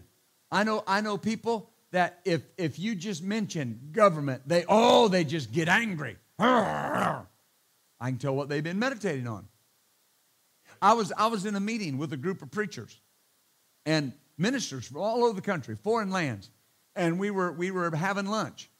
[0.52, 5.24] I know, I know people that if, if you just mention government, they, oh, they
[5.24, 6.16] just get angry.
[6.38, 7.24] I
[8.00, 9.48] can tell what they've been meditating on.
[10.80, 13.00] I was, I was in a meeting with a group of preachers
[13.84, 16.48] and ministers from all over the country, foreign lands,
[16.94, 18.70] and we were, we were having lunch.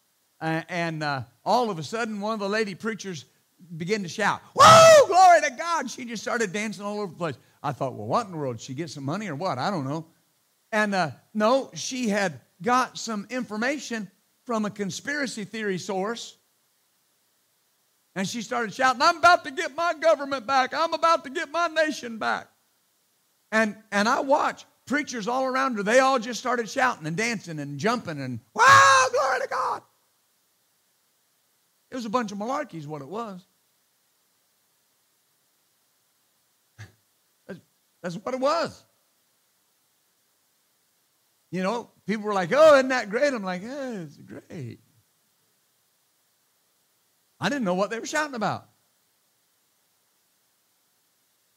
[0.41, 3.25] Uh, and uh, all of a sudden, one of the lady preachers
[3.77, 5.91] began to shout, Whoa, glory to God.
[5.91, 7.37] She just started dancing all over the place.
[7.65, 8.59] I thought, well, what in the world?
[8.59, 9.59] Did she get some money or what?
[9.59, 10.07] I don't know.
[10.73, 14.11] And uh, no, she had got some information
[14.47, 16.37] from a conspiracy theory source.
[18.15, 20.75] And she started shouting, I'm about to get my government back.
[20.75, 22.49] I'm about to get my nation back.
[23.51, 25.83] And, and I watched preachers all around her.
[25.83, 29.83] They all just started shouting and dancing and jumping and, wow, glory to God.
[31.91, 33.45] It was a bunch of malarkey, is what it was.
[38.03, 38.83] That's what it was.
[41.53, 43.33] You know, people were like, oh, isn't that great?
[43.33, 44.81] I'm like, yeah, it's great.
[47.39, 48.67] I didn't know what they were shouting about.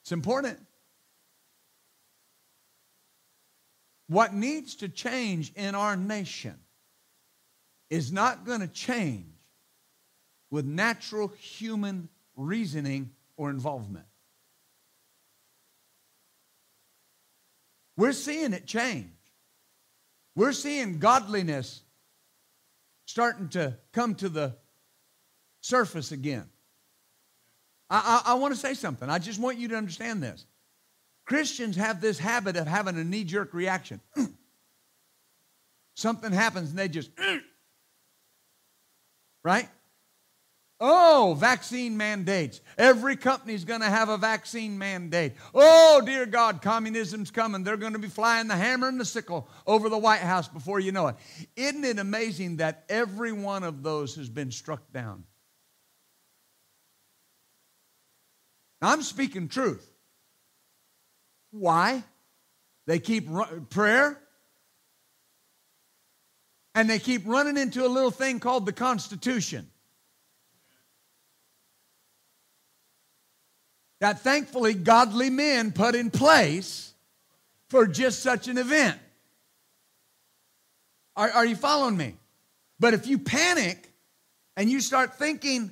[0.04, 0.60] It's important.
[4.08, 6.60] What needs to change in our nation
[7.90, 9.32] is not going to change
[10.52, 14.06] with natural human reasoning or involvement.
[17.96, 19.14] We're seeing it change.
[20.36, 21.82] We're seeing godliness
[23.06, 24.56] starting to come to the
[25.62, 26.45] surface again.
[27.89, 29.10] I, I, I want to say something.
[29.10, 30.45] I just want you to understand this.
[31.26, 34.00] Christians have this habit of having a knee jerk reaction.
[35.95, 37.10] Something happens and they just,
[39.43, 39.69] right?
[40.80, 42.60] Oh, vaccine mandates.
[42.78, 45.34] Every company's going to have a vaccine mandate.
[45.54, 47.64] Oh, dear God, communism's coming.
[47.64, 50.82] They're going to be flying the hammer and the sickle over the White House before
[50.82, 51.16] you know it.
[51.56, 55.24] Isn't it amazing that every one of those has been struck down?
[58.82, 59.90] I'm speaking truth.
[61.52, 62.04] Why?
[62.86, 63.30] They keep
[63.70, 64.20] prayer
[66.76, 69.70] and they keep running into a little thing called the Constitution.
[74.02, 76.94] That thankfully godly men put in place
[77.70, 79.00] for just such an event.
[81.16, 82.16] Are, are you following me?
[82.80, 83.92] But if you panic
[84.58, 85.72] and you start thinking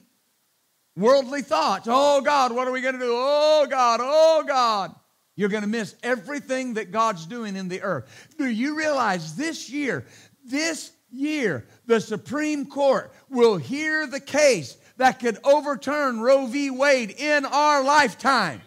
[0.96, 3.14] worldly thoughts, oh God, what are we going to do?
[3.14, 4.96] Oh God, oh God.
[5.36, 8.36] You're going to miss everything that God's doing in the earth.
[8.38, 10.06] Do you realize this year,
[10.46, 16.70] this year, the Supreme Court will hear the case that could overturn Roe v.
[16.70, 18.62] Wade in our lifetime?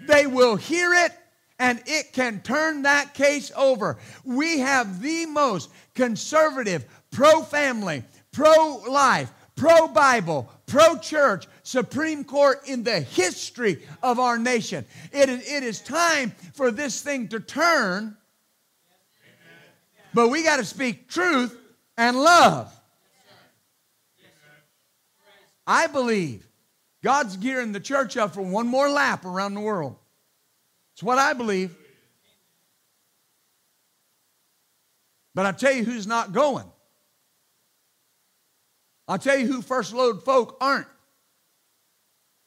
[0.00, 1.12] They will hear it
[1.60, 3.96] and it can turn that case over.
[4.24, 12.66] We have the most conservative, pro family, pro life, pro Bible, pro church Supreme Court
[12.66, 14.84] in the history of our nation.
[15.12, 18.16] It is, it is time for this thing to turn,
[20.12, 21.56] but we got to speak truth
[21.96, 22.73] and love.
[25.66, 26.46] I believe
[27.02, 29.96] God's gearing the church up for one more lap around the world.
[30.94, 31.74] It's what I believe.
[35.34, 36.66] But I tell you who's not going.
[39.08, 40.86] I'll tell you who first load folk aren't.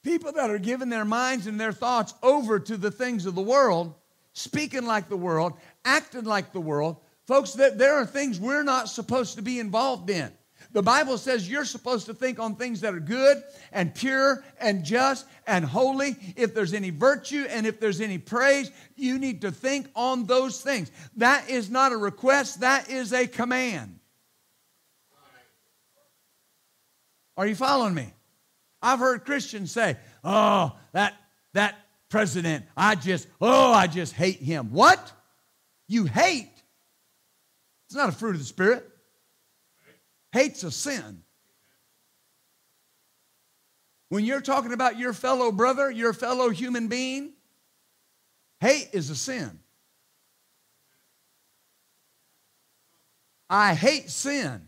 [0.03, 3.41] People that are giving their minds and their thoughts over to the things of the
[3.41, 3.93] world,
[4.33, 5.53] speaking like the world,
[5.83, 6.97] acting like the world.
[7.25, 10.31] Folks, that there are things we're not supposed to be involved in.
[10.73, 14.83] The Bible says you're supposed to think on things that are good and pure and
[14.83, 16.15] just and holy.
[16.35, 20.61] If there's any virtue and if there's any praise, you need to think on those
[20.61, 20.91] things.
[21.15, 23.99] That is not a request, that is a command.
[27.37, 28.11] Are you following me?
[28.81, 31.13] I've heard Christians say, "Oh, that
[31.53, 31.75] that
[32.09, 35.11] president, I just oh, I just hate him." What?
[35.87, 36.51] You hate?
[37.87, 38.89] It's not a fruit of the spirit.
[40.37, 41.23] Hate's a sin.
[44.09, 47.31] When you're talking about your fellow brother, your fellow human being,
[48.59, 49.59] hate is a sin.
[53.49, 54.67] I hate sin.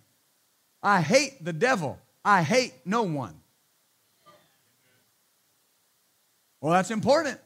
[0.81, 1.99] I hate the devil.
[2.25, 3.39] I hate no one.
[6.61, 7.39] Well, that's important.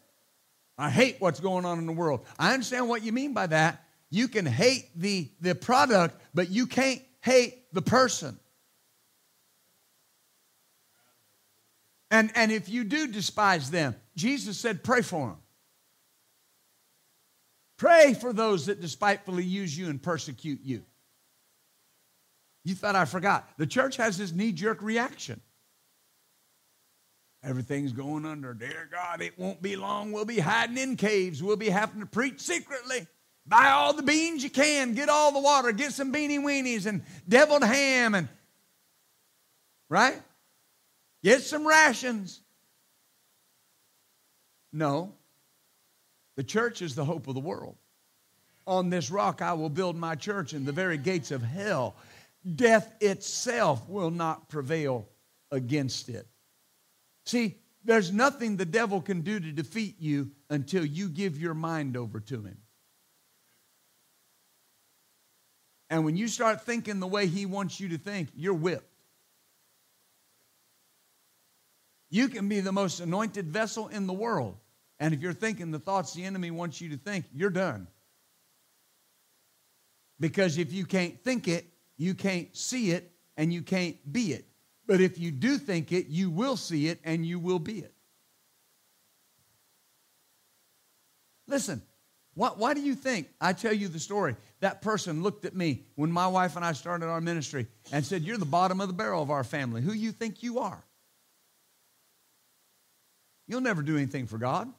[0.77, 2.25] I hate what's going on in the world.
[2.39, 3.83] I understand what you mean by that.
[4.09, 8.39] You can hate the, the product, but you can't hate the person.
[12.09, 15.38] And, and if you do despise them, Jesus said, pray for them.
[17.77, 20.83] Pray for those that despitefully use you and persecute you.
[22.63, 23.49] You thought I forgot.
[23.57, 25.41] The church has this knee jerk reaction.
[27.43, 28.53] Everything's going under.
[28.53, 30.12] Dear God, it won't be long.
[30.13, 31.43] We'll be hiding in caves.
[31.43, 33.05] We'll be having to preach secretly.
[33.45, 34.93] Buy all the beans you can.
[34.93, 35.71] Get all the water.
[35.71, 38.29] Get some beanie weenies and deviled ham and
[39.89, 40.21] right?
[41.23, 42.41] Get some rations.
[44.71, 45.13] No.
[46.36, 47.75] The church is the hope of the world.
[48.65, 51.95] On this rock I will build my church, and the very gates of hell
[52.56, 55.07] death itself will not prevail
[55.51, 56.28] against it.
[57.26, 61.95] See, there's nothing the devil can do to defeat you until you give your mind
[61.95, 62.57] over to him.
[65.93, 68.91] And when you start thinking the way he wants you to think, you're whipped.
[72.09, 74.57] You can be the most anointed vessel in the world.
[74.99, 77.85] And if you're thinking the thoughts the enemy wants you to think, you're done.
[80.19, 84.47] Because if you can't think it, you can't see it and you can't be it.
[84.87, 87.93] But if you do think it, you will see it and you will be it.
[91.45, 91.83] Listen,
[92.36, 94.36] why, why, do you think I tell you the story?
[94.61, 98.23] That person looked at me when my wife and I started our ministry and said,
[98.23, 99.81] You're the bottom of the barrel of our family.
[99.81, 100.84] Who you think you are?
[103.47, 104.71] You'll never do anything for God.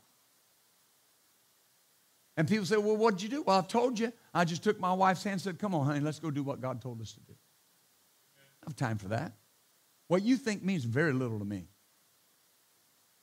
[2.36, 3.42] And people say, Well, what'd you do?
[3.42, 4.12] Well, I told you.
[4.32, 6.60] I just took my wife's hand and said, Come on, honey, let's go do what
[6.60, 7.34] God told us to do.
[8.36, 9.32] I have time for that.
[10.08, 11.68] What you think means very little to me.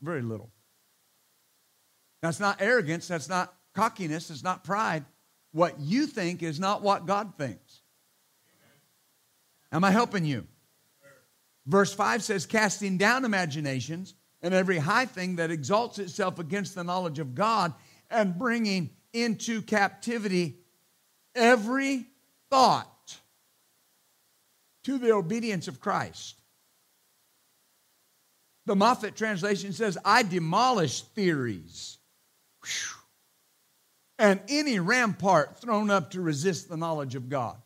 [0.01, 0.51] Very little.
[2.21, 3.07] That's not arrogance.
[3.07, 4.29] That's not cockiness.
[4.29, 5.05] is not pride.
[5.51, 7.81] What you think is not what God thinks.
[9.71, 10.47] Am I helping you?
[11.65, 16.83] Verse 5 says, casting down imaginations and every high thing that exalts itself against the
[16.83, 17.73] knowledge of God,
[18.09, 20.57] and bringing into captivity
[21.35, 22.07] every
[22.49, 23.19] thought
[24.83, 26.41] to the obedience of Christ.
[28.65, 31.99] The Moffatt translation says, I demolish theories
[32.63, 33.00] Whew.
[34.21, 37.57] And any rampart thrown up to resist the knowledge of God.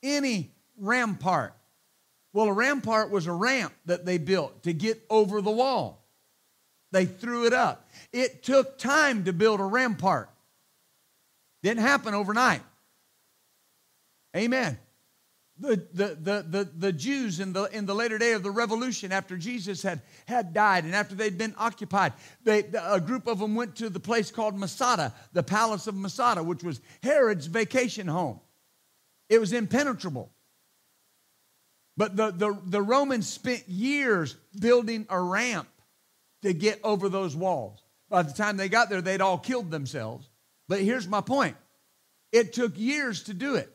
[0.00, 1.54] Any rampart.
[2.32, 6.06] Well, a rampart was a ramp that they built to get over the wall.
[6.92, 7.90] They threw it up.
[8.12, 10.30] It took time to build a rampart.
[11.64, 12.62] Didn't happen overnight.
[14.36, 14.78] Amen.
[15.58, 19.38] The, the, the, the, Jews in the, in the later day of the revolution, after
[19.38, 22.12] Jesus had, had died and after they'd been occupied,
[22.44, 26.42] they, a group of them went to the place called Masada, the palace of Masada,
[26.42, 28.38] which was Herod's vacation home.
[29.30, 30.30] It was impenetrable.
[31.96, 35.68] But the, the, the Romans spent years building a ramp
[36.42, 37.82] to get over those walls.
[38.08, 40.28] By the time they got there, they'd all killed themselves.
[40.68, 41.56] But here's my point
[42.32, 43.74] it took years to do it.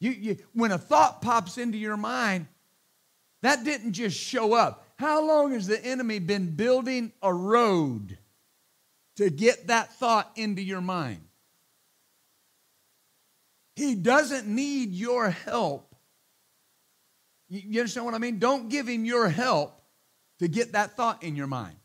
[0.00, 2.46] You, you, when a thought pops into your mind,
[3.42, 4.84] that didn't just show up.
[4.96, 8.18] How long has the enemy been building a road
[9.16, 11.20] to get that thought into your mind?
[13.76, 15.94] He doesn't need your help.
[17.48, 18.38] You, understand what I mean?
[18.38, 19.82] Don't give him your help
[20.38, 21.76] to get that thought in your mind.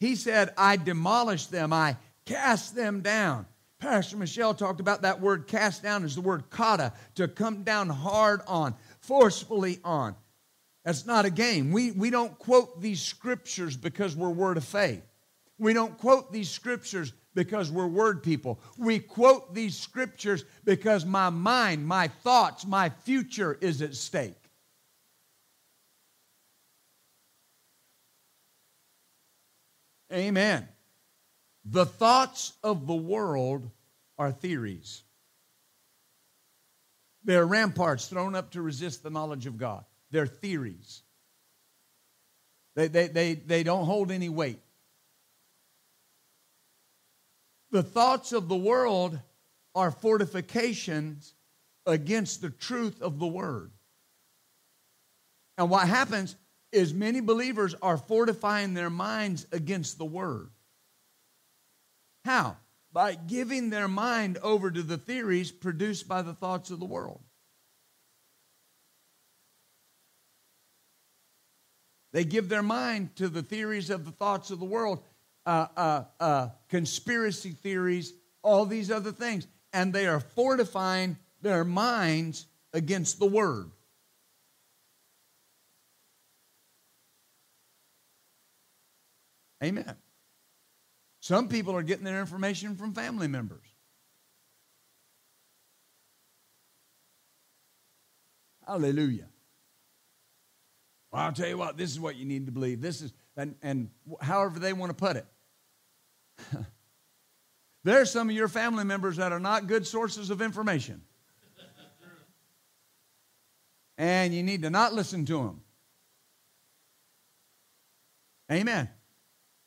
[0.00, 1.96] He said, I demolished them, I
[2.26, 3.46] cast them down.
[3.78, 7.88] Pastor Michelle talked about that word cast down as the word kata, to come down
[7.88, 10.14] hard on, forcefully on.
[10.84, 11.72] That's not a game.
[11.72, 15.02] We, we don't quote these scriptures because we're word of faith.
[15.58, 18.60] We don't quote these scriptures because we're word people.
[18.78, 24.34] We quote these scriptures because my mind, my thoughts, my future is at stake.
[30.12, 30.68] Amen.
[31.68, 33.68] The thoughts of the world
[34.18, 35.02] are theories.
[37.24, 39.84] They're ramparts thrown up to resist the knowledge of God.
[40.12, 41.02] They're theories.
[42.76, 44.60] They, they, they, they don't hold any weight.
[47.72, 49.18] The thoughts of the world
[49.74, 51.34] are fortifications
[51.84, 53.72] against the truth of the word.
[55.58, 56.36] And what happens
[56.70, 60.50] is many believers are fortifying their minds against the word.
[62.26, 62.56] How?
[62.92, 67.20] By giving their mind over to the theories produced by the thoughts of the world.
[72.12, 75.04] They give their mind to the theories of the thoughts of the world,
[75.44, 78.12] uh, uh, uh, conspiracy theories,
[78.42, 83.70] all these other things, and they are fortifying their minds against the Word.
[89.62, 89.94] Amen.
[91.26, 93.66] Some people are getting their information from family members.
[98.64, 99.26] Hallelujah.
[101.10, 102.80] Well, I'll tell you what, this is what you need to believe.
[102.80, 105.26] This is, and, and however they want to put it.
[107.82, 111.02] there are some of your family members that are not good sources of information.
[113.98, 115.60] and you need to not listen to them.
[118.52, 118.88] Amen.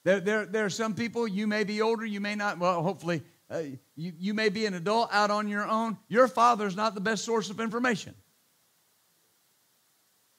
[0.04, 3.22] There, there, there are some people, you may be older, you may not, well, hopefully,
[3.52, 3.64] uh,
[3.95, 5.97] you, you may be an adult out on your own.
[6.08, 8.16] Your father's not the best source of information.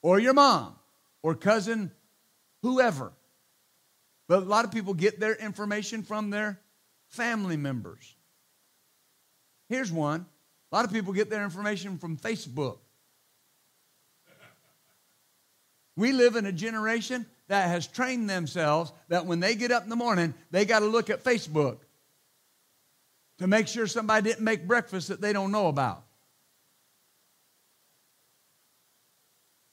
[0.02, 0.76] Or your mom,
[1.22, 1.90] or cousin,
[2.62, 3.12] whoever.
[4.28, 6.58] But a lot of people get their information from their
[7.08, 8.16] family members.
[9.68, 10.26] Here's one
[10.72, 12.78] a lot of people get their information from Facebook.
[15.96, 19.88] We live in a generation that has trained themselves that when they get up in
[19.88, 21.78] the morning, they got to look at Facebook
[23.38, 26.04] to make sure somebody didn't make breakfast that they don't know about.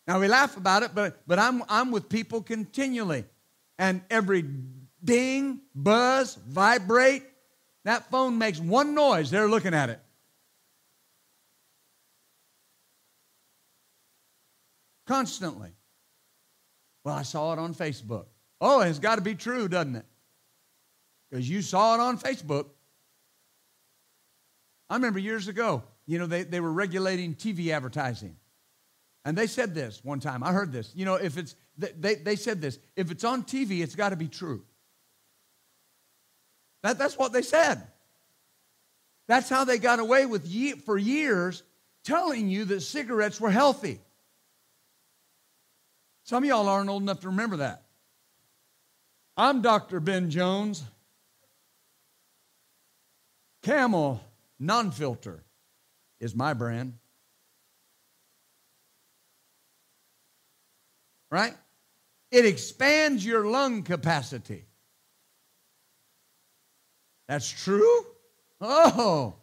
[0.07, 3.25] Now we laugh about it, but, but I'm, I'm with people continually.
[3.77, 4.43] And every
[5.03, 7.25] ding, buzz, vibrate,
[7.85, 9.29] that phone makes one noise.
[9.29, 9.99] They're looking at it.
[15.05, 15.76] Constantly.
[17.07, 18.25] Well, I saw it on Facebook.
[18.59, 20.05] Oh, it's got to be true, doesn't it?
[21.29, 22.65] because you saw it on Facebook.
[24.89, 28.35] I remember years ago, you know, they, they were regulating TV advertising.
[29.23, 30.43] And they said this one time.
[30.43, 30.91] I heard this.
[30.95, 34.17] You know, if it's, they, they said this if it's on TV, it's got to
[34.17, 34.65] be true.
[36.83, 37.87] That, that's what they said.
[39.29, 41.63] That's how they got away with ye- for years
[42.03, 44.01] telling you that cigarettes were healthy.
[46.27, 47.83] Some of y'all aren't old enough to remember that.
[49.37, 50.01] I'm Dr.
[50.01, 50.83] Ben Jones.
[53.63, 54.19] Camel
[54.59, 55.45] non filter
[56.19, 56.97] is my brand.
[61.31, 61.53] Right?
[62.29, 64.65] It expands your lung capacity.
[67.29, 68.05] That's true?
[68.59, 69.35] Oh,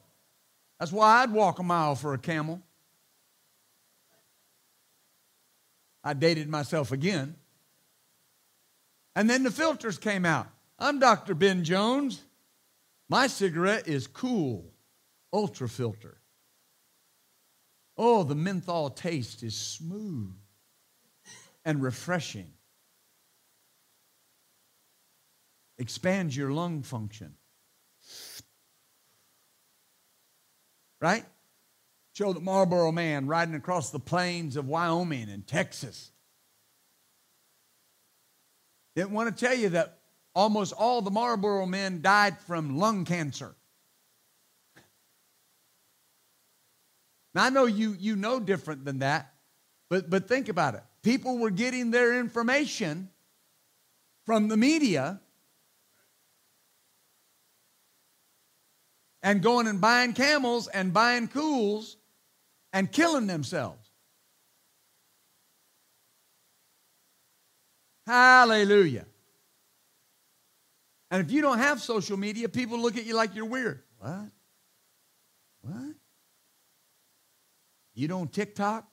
[0.78, 2.60] that's why I'd walk a mile for a camel.
[6.04, 7.34] I dated myself again.
[9.16, 10.48] And then the filters came out.
[10.78, 11.34] I'm Dr.
[11.34, 12.22] Ben Jones.
[13.08, 14.70] My cigarette is Kool,
[15.32, 16.18] ultra filter.
[17.96, 20.34] Oh, the menthol taste is smooth
[21.64, 22.52] and refreshing.
[25.78, 27.34] Expands your lung function.
[31.00, 31.24] Right?
[32.14, 36.12] Show the Marlboro man riding across the plains of Wyoming and Texas.
[38.94, 39.98] Didn't want to tell you that
[40.32, 43.56] almost all the Marlboro men died from lung cancer.
[47.34, 49.34] Now, I know you, you know different than that,
[49.90, 50.84] but, but think about it.
[51.02, 53.10] People were getting their information
[54.24, 55.20] from the media
[59.20, 61.96] and going and buying camels and buying Kools
[62.74, 63.88] and killing themselves.
[68.04, 69.06] Hallelujah.
[71.10, 73.82] And if you don't have social media, people look at you like you're weird.
[74.00, 74.26] What?
[75.62, 75.94] What?
[77.94, 78.86] You don't TikTok?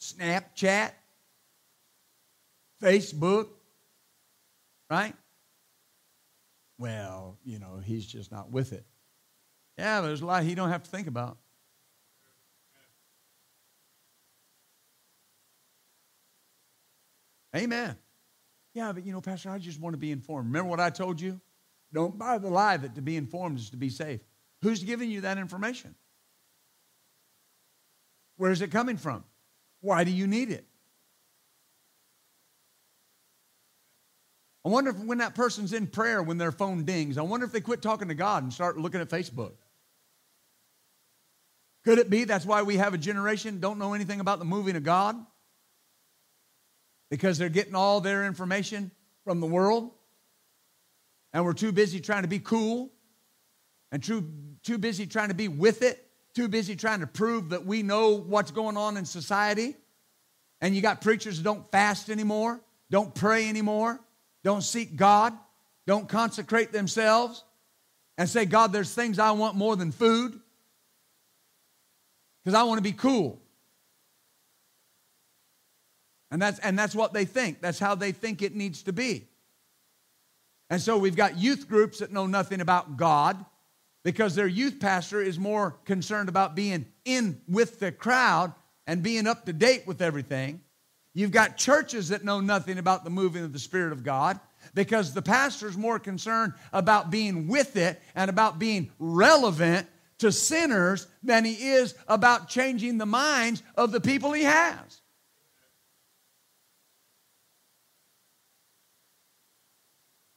[0.00, 0.90] Snapchat?
[2.82, 3.48] Facebook?
[4.90, 5.14] Right?
[6.76, 8.84] Well, you know, he's just not with it.
[9.78, 11.38] Yeah, there's a lot he don't have to think about.
[17.56, 17.96] Amen.
[18.74, 20.48] Yeah, but you know, Pastor, I just want to be informed.
[20.48, 21.40] Remember what I told you?
[21.92, 24.20] Don't buy the lie that to be informed is to be safe.
[24.62, 25.94] Who's giving you that information?
[28.36, 29.24] Where is it coming from?
[29.80, 30.66] Why do you need it?
[34.64, 37.52] I wonder if when that person's in prayer, when their phone dings, I wonder if
[37.52, 39.52] they quit talking to God and start looking at Facebook.
[41.84, 44.74] Could it be that's why we have a generation don't know anything about the moving
[44.74, 45.16] of God?
[47.10, 48.90] Because they're getting all their information
[49.24, 49.90] from the world.
[51.32, 52.90] And we're too busy trying to be cool
[53.92, 54.30] and too,
[54.62, 58.16] too busy trying to be with it, too busy trying to prove that we know
[58.16, 59.76] what's going on in society.
[60.60, 64.00] And you got preachers that don't fast anymore, don't pray anymore,
[64.42, 65.34] don't seek God,
[65.86, 67.44] don't consecrate themselves,
[68.18, 70.40] and say, God, there's things I want more than food
[72.42, 73.40] because I want to be cool.
[76.30, 77.60] And that's, and that's what they think.
[77.60, 79.28] That's how they think it needs to be.
[80.68, 83.44] And so we've got youth groups that know nothing about God
[84.02, 88.52] because their youth pastor is more concerned about being in with the crowd
[88.86, 90.60] and being up to date with everything.
[91.14, 94.38] You've got churches that know nothing about the moving of the Spirit of God
[94.74, 100.32] because the pastor is more concerned about being with it and about being relevant to
[100.32, 105.00] sinners than he is about changing the minds of the people he has.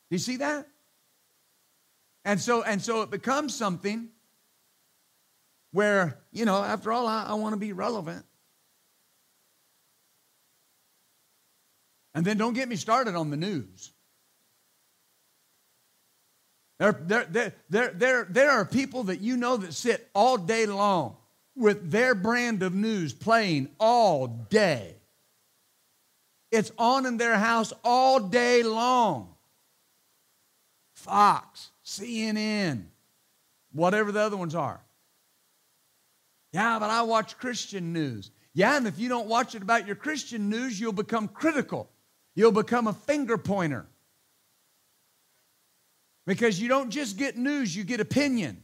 [0.10, 0.68] Do you see that?
[2.26, 4.10] And so, and so it becomes something
[5.72, 8.26] where, you know, after all, I, I want to be relevant.
[12.14, 13.92] And then don't get me started on the news.
[16.80, 20.66] There, there, there, there, there, there are people that you know that sit all day
[20.66, 21.18] long
[21.56, 24.96] with their brand of news playing all day.
[26.52, 29.36] It's on in their house all day long.
[31.00, 32.84] Fox, CNN,
[33.72, 34.82] whatever the other ones are.
[36.52, 38.32] Yeah, but I watch Christian news.
[38.54, 41.90] Yeah, and if you don't watch it about your Christian news, you'll become critical.
[42.36, 43.86] You'll become a finger pointer.
[46.26, 48.62] Because you don't just get news, you get opinion.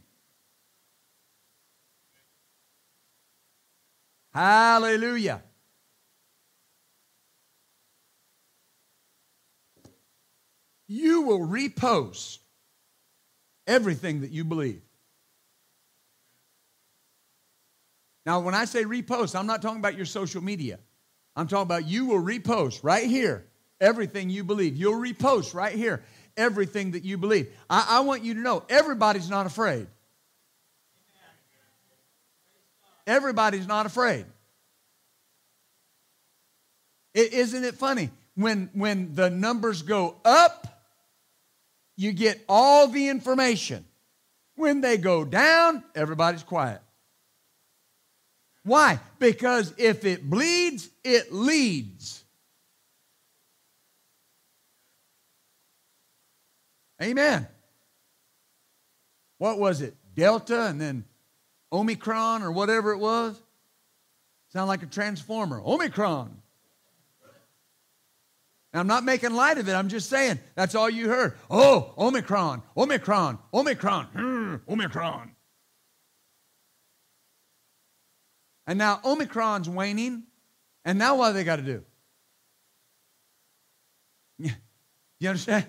[4.34, 5.42] Hallelujah.
[10.88, 12.38] You will repost
[13.66, 14.82] everything that you believe.
[18.24, 20.78] Now, when I say repost, I'm not talking about your social media.
[21.36, 23.46] I'm talking about you will repost right here
[23.80, 24.76] everything you believe.
[24.76, 26.02] You'll repost right here
[26.36, 27.48] everything that you believe.
[27.70, 29.86] I, I want you to know everybody's not afraid.
[33.06, 34.26] Everybody's not afraid.
[37.14, 38.10] is isn't it funny?
[38.34, 40.75] When, when the numbers go up,
[41.96, 43.84] you get all the information.
[44.54, 46.80] When they go down, everybody's quiet.
[48.64, 48.98] Why?
[49.18, 52.24] Because if it bleeds, it leads.
[57.00, 57.46] Amen.
[59.38, 59.94] What was it?
[60.14, 61.04] Delta and then
[61.72, 63.40] Omicron or whatever it was?
[64.52, 65.60] Sound like a transformer.
[65.62, 66.34] Omicron.
[68.78, 69.72] I'm not making light of it.
[69.72, 71.34] I'm just saying that's all you heard.
[71.50, 75.32] Oh, Omicron, Omicron, Omicron, hmm, Omicron.
[78.66, 80.24] And now Omicron's waning.
[80.84, 81.84] And now what do they got to do?
[85.18, 85.64] You understand?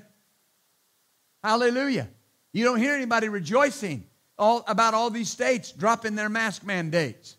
[1.42, 2.10] Hallelujah.
[2.52, 4.06] You don't hear anybody rejoicing
[4.38, 7.38] all, about all these states dropping their mask mandates.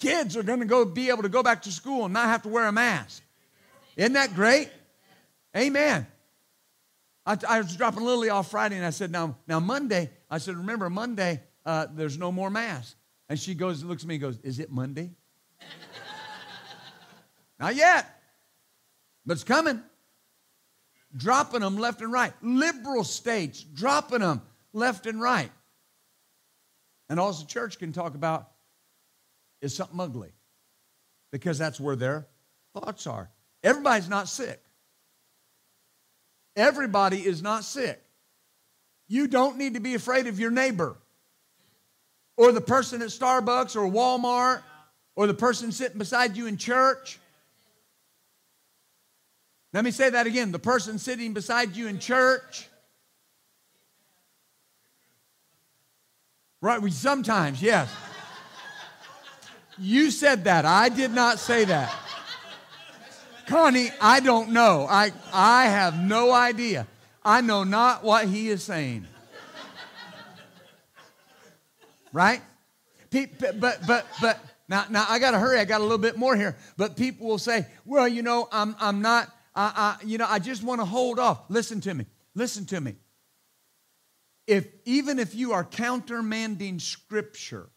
[0.00, 2.42] Kids are going to go be able to go back to school and not have
[2.42, 3.22] to wear a mask.
[3.96, 4.70] Isn't that great?
[5.56, 6.06] Amen.
[7.24, 10.56] I, I was dropping Lily off Friday and I said, now, now Monday, I said,
[10.56, 12.96] remember, Monday, uh, there's no more mask.
[13.28, 15.10] And she goes, looks at me and goes, Is it Monday?
[17.60, 18.06] Not yet,
[19.24, 19.82] but it's coming.
[21.16, 22.32] Dropping them left and right.
[22.42, 24.42] Liberal states dropping them
[24.72, 25.50] left and right.
[27.08, 28.48] And all the church can talk about
[29.60, 30.30] is something ugly
[31.32, 32.26] because that's where their
[32.74, 33.30] thoughts are.
[33.62, 34.62] Everybody's not sick.
[36.54, 38.02] Everybody is not sick.
[39.08, 40.96] You don't need to be afraid of your neighbor
[42.36, 44.62] or the person at Starbucks or Walmart
[45.14, 47.18] or the person sitting beside you in church.
[49.72, 52.68] Let me say that again the person sitting beside you in church.
[56.62, 57.94] Right, we sometimes, yes.
[59.78, 60.64] You said that.
[60.64, 61.94] I did not say that.
[63.46, 64.86] Connie, I don't know.
[64.88, 66.86] I, I have no idea.
[67.24, 69.06] I know not what he is saying.
[72.12, 72.40] Right?
[73.10, 74.38] But, but, but,
[74.68, 75.58] now, now I got to hurry.
[75.58, 76.56] I got a little bit more here.
[76.76, 80.38] But people will say, well, you know, I'm, I'm not, I, I, you know, I
[80.38, 81.42] just want to hold off.
[81.48, 82.06] Listen to me.
[82.34, 82.96] Listen to me.
[84.46, 87.68] If, even if you are countermanding scripture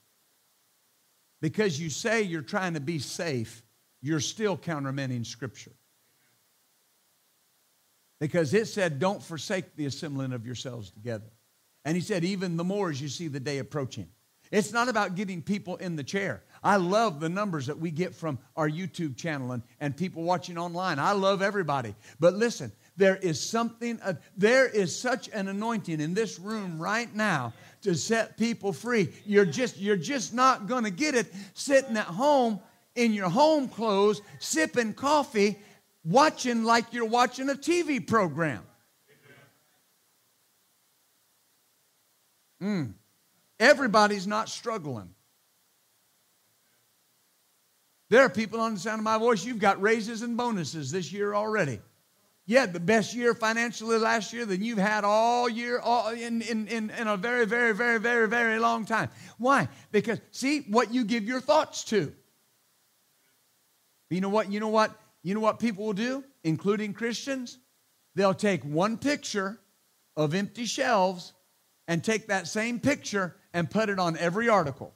[1.41, 3.63] because you say you're trying to be safe,
[4.01, 5.71] you're still countermanding Scripture.
[8.19, 11.31] Because it said, don't forsake the assembling of yourselves together.
[11.85, 14.07] And he said, even the more as you see the day approaching.
[14.51, 16.43] It's not about getting people in the chair.
[16.63, 20.57] I love the numbers that we get from our YouTube channel and, and people watching
[20.57, 20.99] online.
[20.99, 21.95] I love everybody.
[22.19, 27.13] But listen, there is something, uh, there is such an anointing in this room right
[27.15, 29.09] now to set people free.
[29.25, 32.59] You're just, you're just not going to get it sitting at home
[32.99, 35.57] in your home clothes, sipping coffee,
[36.03, 38.63] watching like you're watching a TV program.
[42.61, 42.93] Mm.
[43.57, 45.13] Everybody's not struggling.
[48.09, 51.13] There are people on the sound of my voice, you've got raises and bonuses this
[51.13, 51.79] year already.
[52.49, 56.67] Had the best year financially last year than you've had all year all in, in,
[56.67, 59.09] in, in a very, very, very, very, very long time.
[59.37, 59.69] Why?
[59.91, 62.11] Because, see, what you give your thoughts to.
[64.09, 64.51] You know what?
[64.51, 64.99] You know what?
[65.23, 67.59] You know what people will do, including Christians?
[68.15, 69.59] They'll take one picture
[70.17, 71.33] of empty shelves
[71.87, 74.93] and take that same picture and put it on every article.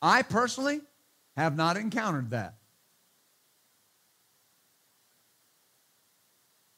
[0.00, 0.80] I personally
[1.36, 2.54] have not encountered that.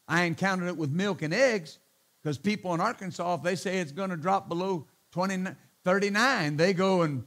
[0.06, 1.78] I encountered it with milk and eggs
[2.22, 5.54] because people in Arkansas, if they say it's going to drop below 29,
[5.88, 7.24] 39, they go and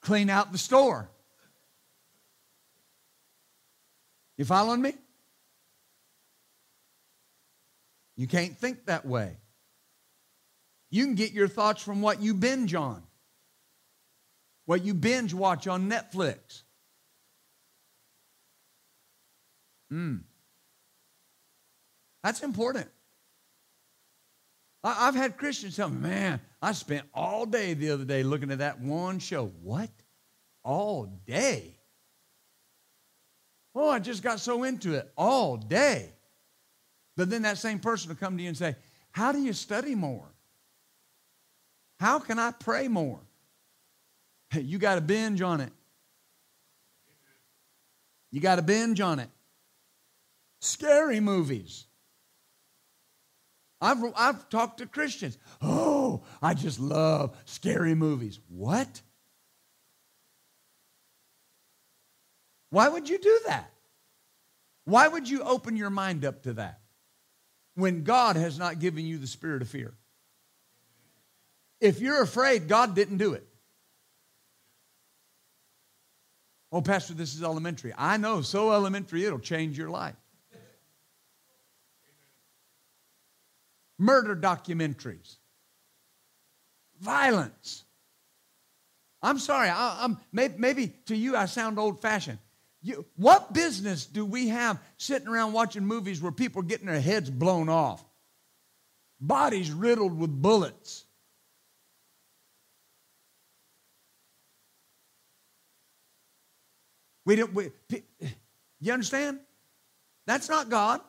[0.00, 1.10] clean out the store.
[4.36, 4.92] You following me?
[8.16, 9.38] You can't think that way.
[10.88, 13.02] You can get your thoughts from what you binge on,
[14.66, 16.62] what you binge watch on Netflix.
[19.90, 20.18] Hmm.
[22.22, 22.86] That's important.
[24.84, 28.58] I've had Christians tell me, man, I spent all day the other day looking at
[28.58, 29.46] that one show.
[29.62, 29.90] What?
[30.64, 31.78] All day?
[33.74, 36.12] Oh, I just got so into it all day.
[37.16, 38.76] But then that same person will come to you and say,
[39.12, 40.28] How do you study more?
[42.00, 43.20] How can I pray more?
[44.50, 45.72] Hey, you got to binge on it.
[48.30, 49.28] You got to binge on it.
[50.60, 51.86] Scary movies.
[53.82, 55.36] I've, I've talked to Christians.
[55.60, 58.38] Oh, I just love scary movies.
[58.48, 59.02] What?
[62.70, 63.70] Why would you do that?
[64.84, 66.80] Why would you open your mind up to that
[67.74, 69.94] when God has not given you the spirit of fear?
[71.80, 73.46] If you're afraid, God didn't do it.
[76.70, 77.92] Oh, Pastor, this is elementary.
[77.98, 80.14] I know, so elementary, it'll change your life.
[84.02, 85.36] Murder documentaries,
[87.00, 87.84] violence.
[89.22, 92.40] I'm sorry, I, am maybe, maybe to you I sound old fashioned.
[92.82, 97.00] You, what business do we have sitting around watching movies where people are getting their
[97.00, 98.04] heads blown off?
[99.20, 101.04] Bodies riddled with bullets.
[107.24, 107.70] We don't, we,
[108.80, 109.38] you understand?
[110.26, 111.00] That's not God.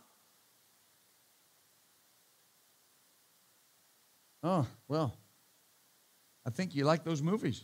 [4.44, 5.16] Oh, well,
[6.46, 7.64] I think you like those movies.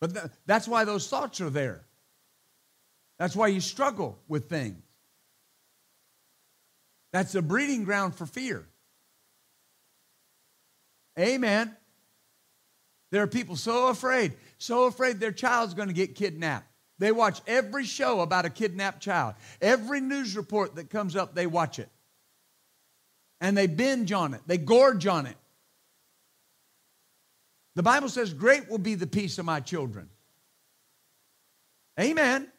[0.00, 1.84] But th- that's why those thoughts are there.
[3.18, 4.82] That's why you struggle with things.
[7.12, 8.66] That's a breeding ground for fear.
[11.18, 11.74] Amen.
[13.10, 16.66] There are people so afraid, so afraid their child's going to get kidnapped.
[16.98, 19.34] They watch every show about a kidnapped child.
[19.62, 21.88] Every news report that comes up, they watch it.
[23.40, 25.36] And they binge on it, they gorge on it.
[27.74, 30.08] The Bible says, Great will be the peace of my children.
[31.98, 32.50] Amen.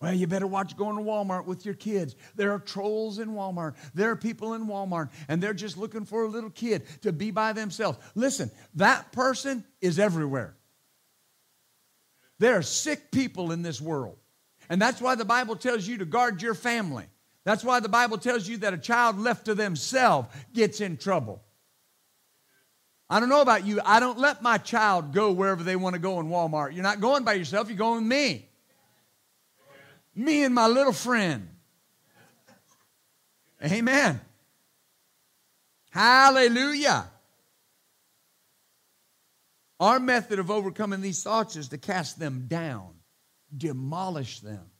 [0.00, 2.14] Well, you better watch going to Walmart with your kids.
[2.34, 3.74] There are trolls in Walmart.
[3.94, 7.30] There are people in Walmart, and they're just looking for a little kid to be
[7.30, 7.98] by themselves.
[8.14, 10.56] Listen, that person is everywhere.
[12.38, 14.18] There are sick people in this world.
[14.68, 17.06] And that's why the Bible tells you to guard your family.
[17.44, 21.42] That's why the Bible tells you that a child left to themselves gets in trouble.
[23.08, 23.80] I don't know about you.
[23.84, 26.72] I don't let my child go wherever they want to go in Walmart.
[26.72, 28.48] You're not going by yourself, you're going with me.
[30.14, 31.48] Me and my little friend.
[33.62, 34.20] Amen.
[35.90, 37.10] Hallelujah.
[39.80, 42.94] Our method of overcoming these thoughts is to cast them down,
[43.56, 44.70] demolish them.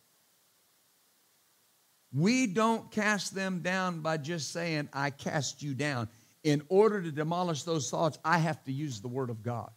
[2.15, 6.09] We don't cast them down by just saying, I cast you down
[6.45, 9.71] in order to demolish those thoughts, I have to use the Word of God.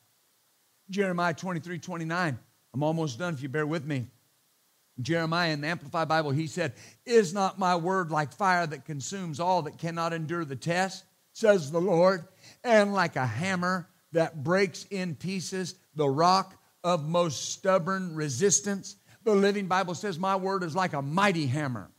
[0.90, 2.38] Jeremiah 23 29.
[2.74, 4.08] I'm almost done if you bear with me.
[5.02, 6.74] Jeremiah in the Amplified Bible, he said,
[7.06, 11.72] Is not my word like fire that consumes all that cannot endure the test, says
[11.72, 12.28] the Lord,
[12.64, 18.96] and like a hammer that breaks in pieces the rock of most stubborn resistance?
[19.24, 21.92] The Living Bible says, My word is like a mighty hammer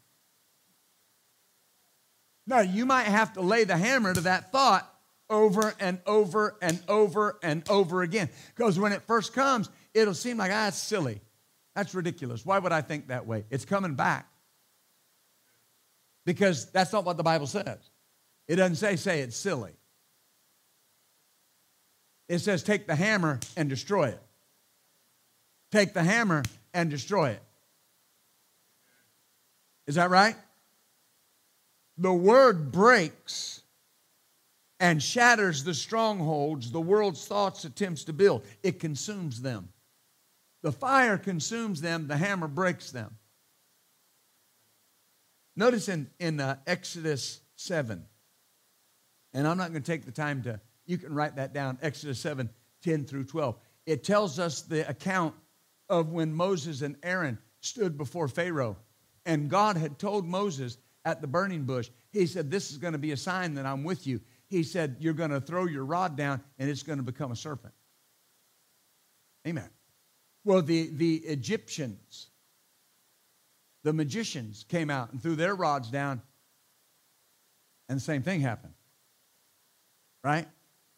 [2.48, 4.90] now, you might have to lay the hammer to that thought
[5.28, 8.30] over and over and over and over again.
[8.56, 11.20] Because when it first comes, it'll seem like, ah, that's silly.
[11.76, 12.46] That's ridiculous.
[12.46, 13.44] Why would I think that way?
[13.50, 14.26] It's coming back.
[16.24, 17.78] Because that's not what the Bible says.
[18.46, 19.72] It doesn't say, say it's silly.
[22.30, 24.22] It says, take the hammer and destroy it.
[25.70, 27.42] Take the hammer and destroy it.
[29.86, 30.36] Is that right?
[31.98, 33.62] The word breaks
[34.80, 38.44] and shatters the strongholds the world's thoughts attempts to build.
[38.62, 39.68] It consumes them.
[40.62, 43.16] The fire consumes them, the hammer breaks them.
[45.56, 48.04] Notice in, in uh, Exodus 7,
[49.34, 52.20] and I'm not going to take the time to, you can write that down, Exodus
[52.20, 52.48] 7,
[52.82, 53.56] 10 through 12.
[53.86, 55.34] It tells us the account
[55.88, 58.76] of when Moses and Aaron stood before Pharaoh.
[59.26, 60.78] And God had told Moses
[61.08, 61.88] at the burning bush.
[62.12, 64.20] He said, This is going to be a sign that I'm with you.
[64.46, 67.36] He said, You're going to throw your rod down and it's going to become a
[67.36, 67.72] serpent.
[69.46, 69.70] Amen.
[70.44, 72.28] Well, the, the Egyptians,
[73.84, 76.20] the magicians came out and threw their rods down,
[77.88, 78.74] and the same thing happened.
[80.22, 80.46] Right?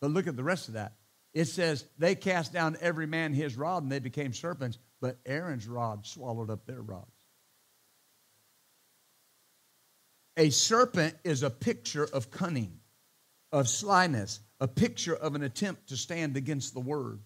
[0.00, 0.94] But look at the rest of that.
[1.32, 5.68] It says they cast down every man his rod and they became serpents, but Aaron's
[5.68, 7.19] rod swallowed up their rods.
[10.36, 12.80] A serpent is a picture of cunning,
[13.52, 17.20] of slyness, a picture of an attempt to stand against the word.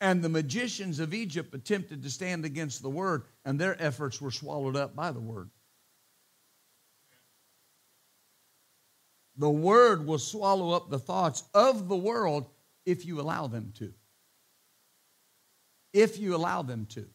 [0.00, 4.30] And the magicians of Egypt attempted to stand against the word, and their efforts were
[4.30, 5.50] swallowed up by the word.
[9.36, 12.46] The word will swallow up the thoughts of the world
[12.84, 13.92] if you allow them to.
[15.92, 17.08] If you allow them to.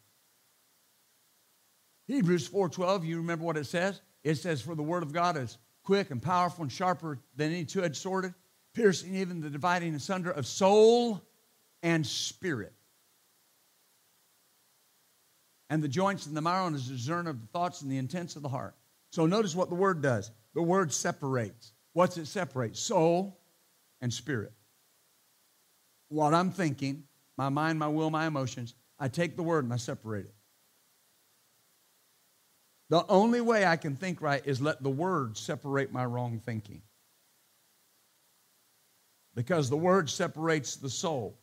[2.08, 4.02] Hebrews 4:12, you remember what it says?
[4.24, 7.66] It says, For the word of God is quick and powerful and sharper than any
[7.66, 8.34] two-edged sword,
[8.74, 11.22] piercing even the dividing asunder of soul
[11.82, 12.74] and spirit.
[15.70, 17.98] And the joints and the marrow and is a discern of the thoughts and the
[17.98, 18.76] intents of the heart.
[19.12, 20.32] So notice what the word does.
[20.54, 21.74] The word separates.
[21.94, 22.78] What's it separate?
[22.78, 23.40] Soul
[24.02, 24.54] and spirit.
[26.10, 27.04] What I'm thinking,
[27.38, 30.36] my mind, my will, my emotions, I take the word and I separate it.
[32.94, 36.84] The only way I can think right is let the word separate my wrong thinking.
[39.34, 41.40] Because the word separates the soul,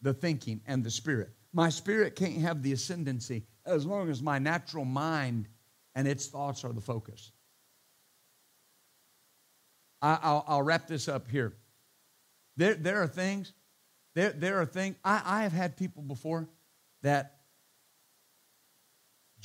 [0.00, 1.28] the thinking, and the spirit.
[1.52, 5.48] My spirit can't have the ascendancy as long as my natural mind
[5.94, 7.30] and its thoughts are the focus.
[10.00, 11.52] I, will wrap this up here.
[12.56, 13.52] There, there are things,
[14.14, 16.48] there, there are things, I, I have had people before
[17.02, 17.35] that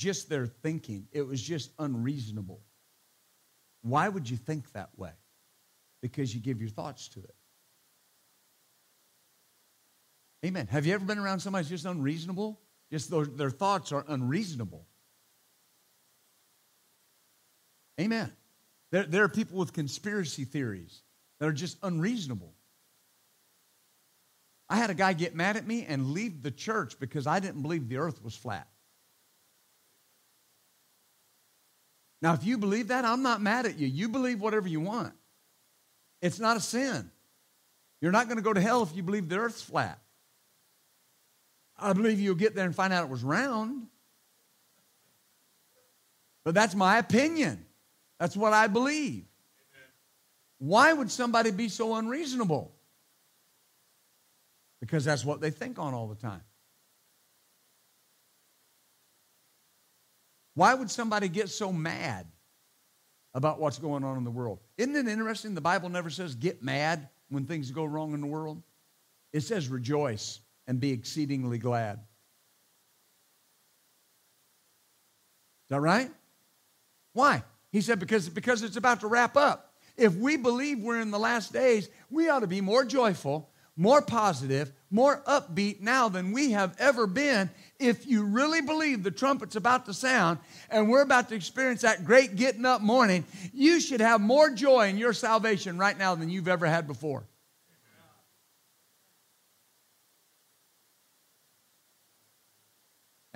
[0.02, 2.60] just their thinking, it was just unreasonable.
[3.82, 5.12] Why would you think that way?
[6.00, 7.34] Because you give your thoughts to it.
[10.44, 10.66] Amen.
[10.66, 12.60] Have you ever been around somebody who's just unreasonable?
[12.90, 14.88] Just their, their thoughts are unreasonable.
[18.00, 18.32] Amen.
[18.90, 21.02] There, there are people with conspiracy theories
[21.38, 22.54] that are just unreasonable.
[24.68, 27.62] I had a guy get mad at me and leave the church because I didn't
[27.62, 28.66] believe the earth was flat.
[32.22, 33.88] Now, if you believe that, I'm not mad at you.
[33.88, 35.12] You believe whatever you want.
[36.22, 37.10] It's not a sin.
[38.00, 39.98] You're not going to go to hell if you believe the earth's flat.
[41.76, 43.88] I believe you'll get there and find out it was round.
[46.44, 47.64] But that's my opinion.
[48.20, 49.24] That's what I believe.
[50.58, 52.72] Why would somebody be so unreasonable?
[54.80, 56.42] Because that's what they think on all the time.
[60.54, 62.26] Why would somebody get so mad
[63.34, 64.60] about what's going on in the world?
[64.76, 65.54] Isn't it interesting?
[65.54, 68.62] The Bible never says get mad when things go wrong in the world,
[69.32, 71.94] it says rejoice and be exceedingly glad.
[71.94, 72.00] Is
[75.70, 76.10] that right?
[77.14, 77.42] Why?
[77.70, 79.72] He said, because, because it's about to wrap up.
[79.96, 84.02] If we believe we're in the last days, we ought to be more joyful, more
[84.02, 87.50] positive, more upbeat now than we have ever been.
[87.82, 90.38] If you really believe the trumpet's about to sound
[90.70, 94.88] and we're about to experience that great getting up morning, you should have more joy
[94.88, 97.24] in your salvation right now than you've ever had before.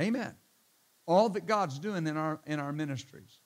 [0.01, 0.35] Amen.
[1.07, 3.41] All that God's doing in our, in our ministries.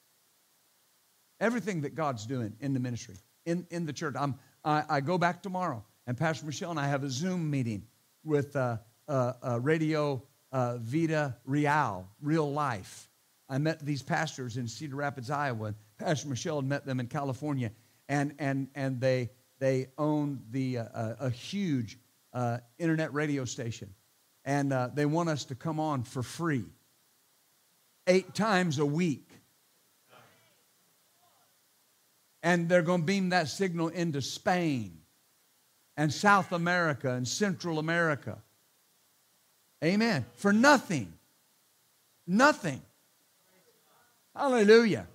[1.38, 4.14] Everything that God's doing in the ministry, in, in the church.
[4.18, 4.34] I'm,
[4.64, 7.86] I, I go back tomorrow, and Pastor Michelle and I have a Zoom meeting
[8.24, 8.78] with uh,
[9.08, 10.22] uh, uh, Radio
[10.52, 13.08] uh, Vida Real, Real Life.
[13.48, 15.74] I met these pastors in Cedar Rapids, Iowa.
[15.98, 17.72] Pastor Michelle had met them in California,
[18.08, 21.98] and, and, and they, they own the, uh, uh, a huge
[22.78, 23.92] internet radio station.
[24.44, 26.64] And they want us to come on for free
[28.06, 29.30] eight times a week
[32.42, 34.98] and they're going to beam that signal into Spain
[35.96, 38.38] and South America and Central America.
[39.82, 40.26] Amen.
[40.34, 41.12] For nothing.
[42.26, 42.82] Nothing.
[44.34, 45.06] Hallelujah.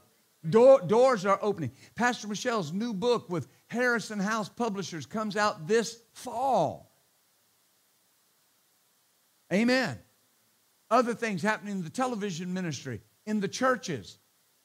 [0.47, 1.71] Door, doors are opening.
[1.95, 6.91] Pastor Michelle's new book with Harrison House Publishers comes out this fall.
[9.51, 9.97] Amen.
[10.89, 14.17] Other things happening in the television ministry, in the churches.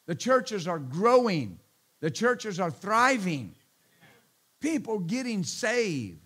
[0.07, 1.59] The churches are growing.
[2.01, 3.55] The churches are thriving.
[4.61, 6.21] People getting saved.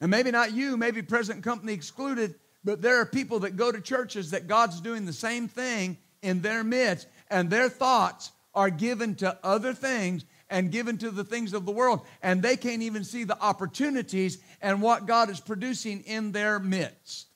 [0.00, 2.34] And maybe not you, maybe present company excluded,
[2.64, 6.42] but there are people that go to churches that God's doing the same thing in
[6.42, 11.52] their midst, and their thoughts are given to other things and given to the things
[11.52, 16.02] of the world, and they can't even see the opportunities and what God is producing
[16.02, 17.28] in their midst.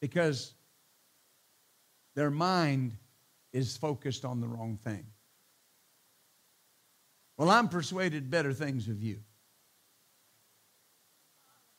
[0.00, 0.54] because
[2.14, 2.96] their mind
[3.52, 5.04] is focused on the wrong thing.
[7.40, 9.20] Well, I'm persuaded better things of you.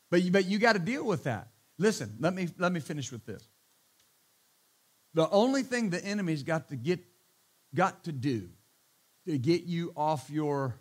[0.10, 1.50] But you, but you got to deal with that.
[1.78, 3.48] Listen, let me, let me finish with this.
[5.14, 7.02] The only thing the enemy's got to get
[7.76, 8.50] got to do
[9.28, 10.80] to get you off your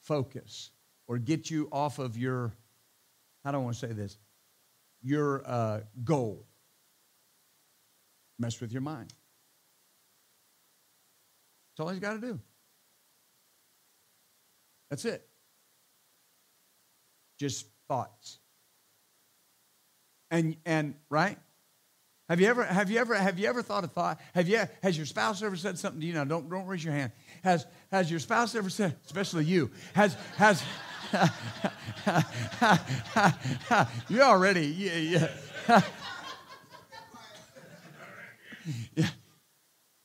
[0.00, 0.70] focus
[1.06, 2.54] or get you off of your,
[3.44, 4.16] I don't want to say this,
[5.02, 6.46] your uh, goal.
[8.38, 9.12] Mess with your mind.
[11.76, 12.40] That's all he's got to do.
[14.90, 15.26] That's it.
[17.38, 18.38] Just thoughts.
[20.30, 21.38] And and right?
[22.28, 24.20] Have you ever have you ever have you ever thought a thought?
[24.34, 26.12] Have you has your spouse ever said something to you?
[26.12, 27.12] Now don't don't raise your hand.
[27.42, 30.62] Has has your spouse ever said, especially you, has has
[34.10, 35.28] you already yeah, yeah.
[38.94, 39.08] yeah.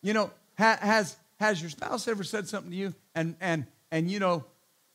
[0.05, 4.11] You know, ha, has has your spouse ever said something to you and and and
[4.11, 4.45] you know,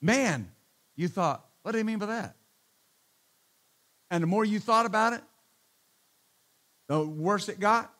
[0.00, 0.50] man,
[0.96, 2.36] you thought, what do you mean by that?
[4.10, 5.22] And the more you thought about it,
[6.88, 7.92] the worse it got.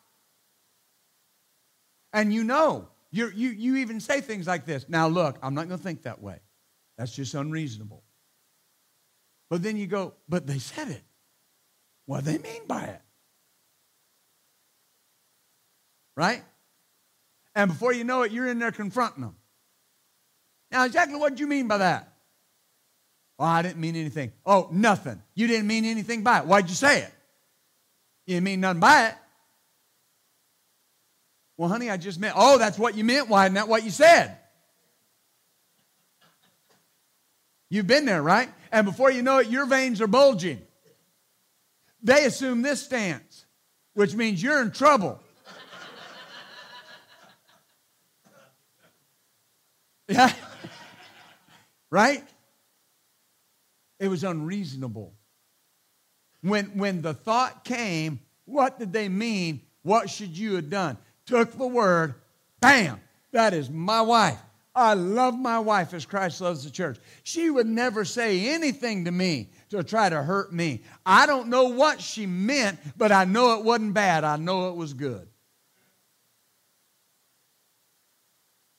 [2.12, 4.88] And you know, you you, you even say things like this.
[4.88, 6.40] Now, look, I'm not going to think that way.
[6.96, 8.02] That's just unreasonable.
[9.50, 11.02] But then you go, but they said it.
[12.06, 13.02] What do they mean by it?
[16.16, 16.42] Right?
[17.54, 19.36] And before you know it, you're in there confronting them.
[20.70, 22.12] Now, exactly what do you mean by that?
[23.38, 24.32] Oh, I didn't mean anything.
[24.44, 25.22] Oh, nothing.
[25.34, 26.46] You didn't mean anything by it.
[26.46, 27.12] Why'd you say it?
[28.26, 29.14] You didn't mean nothing by it.
[31.56, 33.28] Well, honey, I just meant, oh, that's what you meant.
[33.28, 34.36] Why isn't that what you said?
[37.70, 38.48] You've been there, right?
[38.72, 40.62] And before you know it, your veins are bulging.
[42.02, 43.44] They assume this stance,
[43.94, 45.20] which means you're in trouble.
[50.08, 50.32] yeah?
[51.90, 52.24] Right?
[53.98, 55.14] It was unreasonable.
[56.42, 59.62] When, when the thought came, what did they mean?
[59.82, 60.96] What should you have done?
[61.26, 62.14] Took the word,
[62.60, 63.00] bam,
[63.32, 64.38] that is my wife.
[64.74, 66.98] I love my wife as Christ loves the church.
[67.24, 70.82] She would never say anything to me to try to hurt me.
[71.04, 74.22] I don't know what she meant, but I know it wasn't bad.
[74.22, 75.26] I know it was good.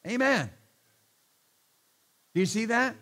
[0.07, 0.49] Amen.
[2.34, 2.96] Do you see that?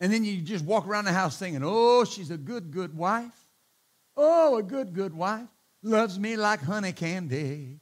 [0.00, 3.32] And then you just walk around the house singing, Oh, she's a good, good wife.
[4.16, 5.48] Oh, a good, good wife.
[5.82, 7.80] Loves me like honey candy.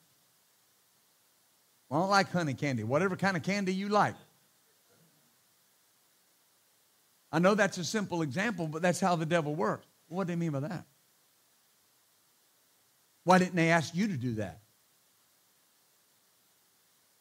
[1.88, 2.84] Well, I don't like honey candy.
[2.84, 4.14] Whatever kind of candy you like.
[7.30, 9.86] I know that's a simple example, but that's how the devil works.
[10.08, 10.84] What do they mean by that?
[13.24, 14.60] Why didn't they ask you to do that?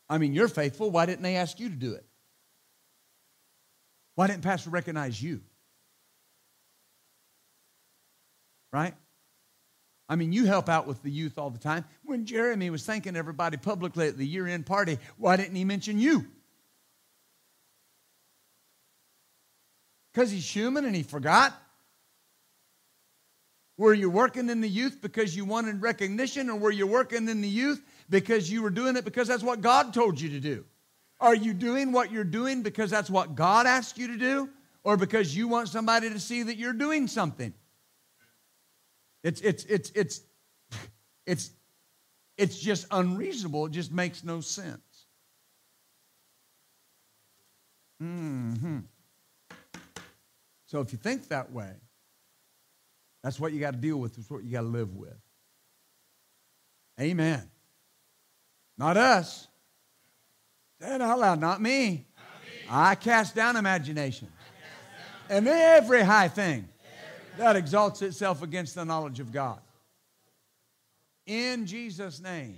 [0.10, 0.92] I mean, you're faithful.
[0.92, 2.06] Why didn't they ask you to do it?
[4.22, 5.42] Why didn't Pastor recognize you?
[8.72, 8.94] Right?
[10.08, 11.86] I mean, you help out with the youth all the time.
[12.04, 15.98] When Jeremy was thanking everybody publicly at the year end party, why didn't he mention
[15.98, 16.28] you?
[20.14, 21.60] Because he's human and he forgot?
[23.76, 27.42] Were you working in the youth because you wanted recognition, or were you working in
[27.42, 30.66] the youth because you were doing it because that's what God told you to do?
[31.22, 34.50] Are you doing what you're doing because that's what God asked you to do,
[34.84, 37.54] or because you want somebody to see that you're doing something?
[39.24, 40.22] It's, it's, it's, it's,
[41.28, 41.52] it's,
[42.38, 43.68] it's just unreasonable.
[43.68, 45.06] It just makes no sense.
[48.00, 48.80] hmm
[50.66, 51.72] So if you think that way,
[53.24, 55.14] that's what you got to deal with, that's what you got to live with.
[57.00, 57.48] Amen.
[58.76, 59.48] Not us.
[60.82, 62.08] Say it out loud, not me.
[62.68, 64.28] I cast down imagination.
[65.30, 66.68] And every high thing
[67.38, 69.60] that exalts itself against the knowledge of God.
[71.28, 72.58] In Jesus' name.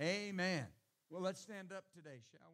[0.00, 0.64] Amen.
[1.10, 2.48] Well, let's stand up today, shall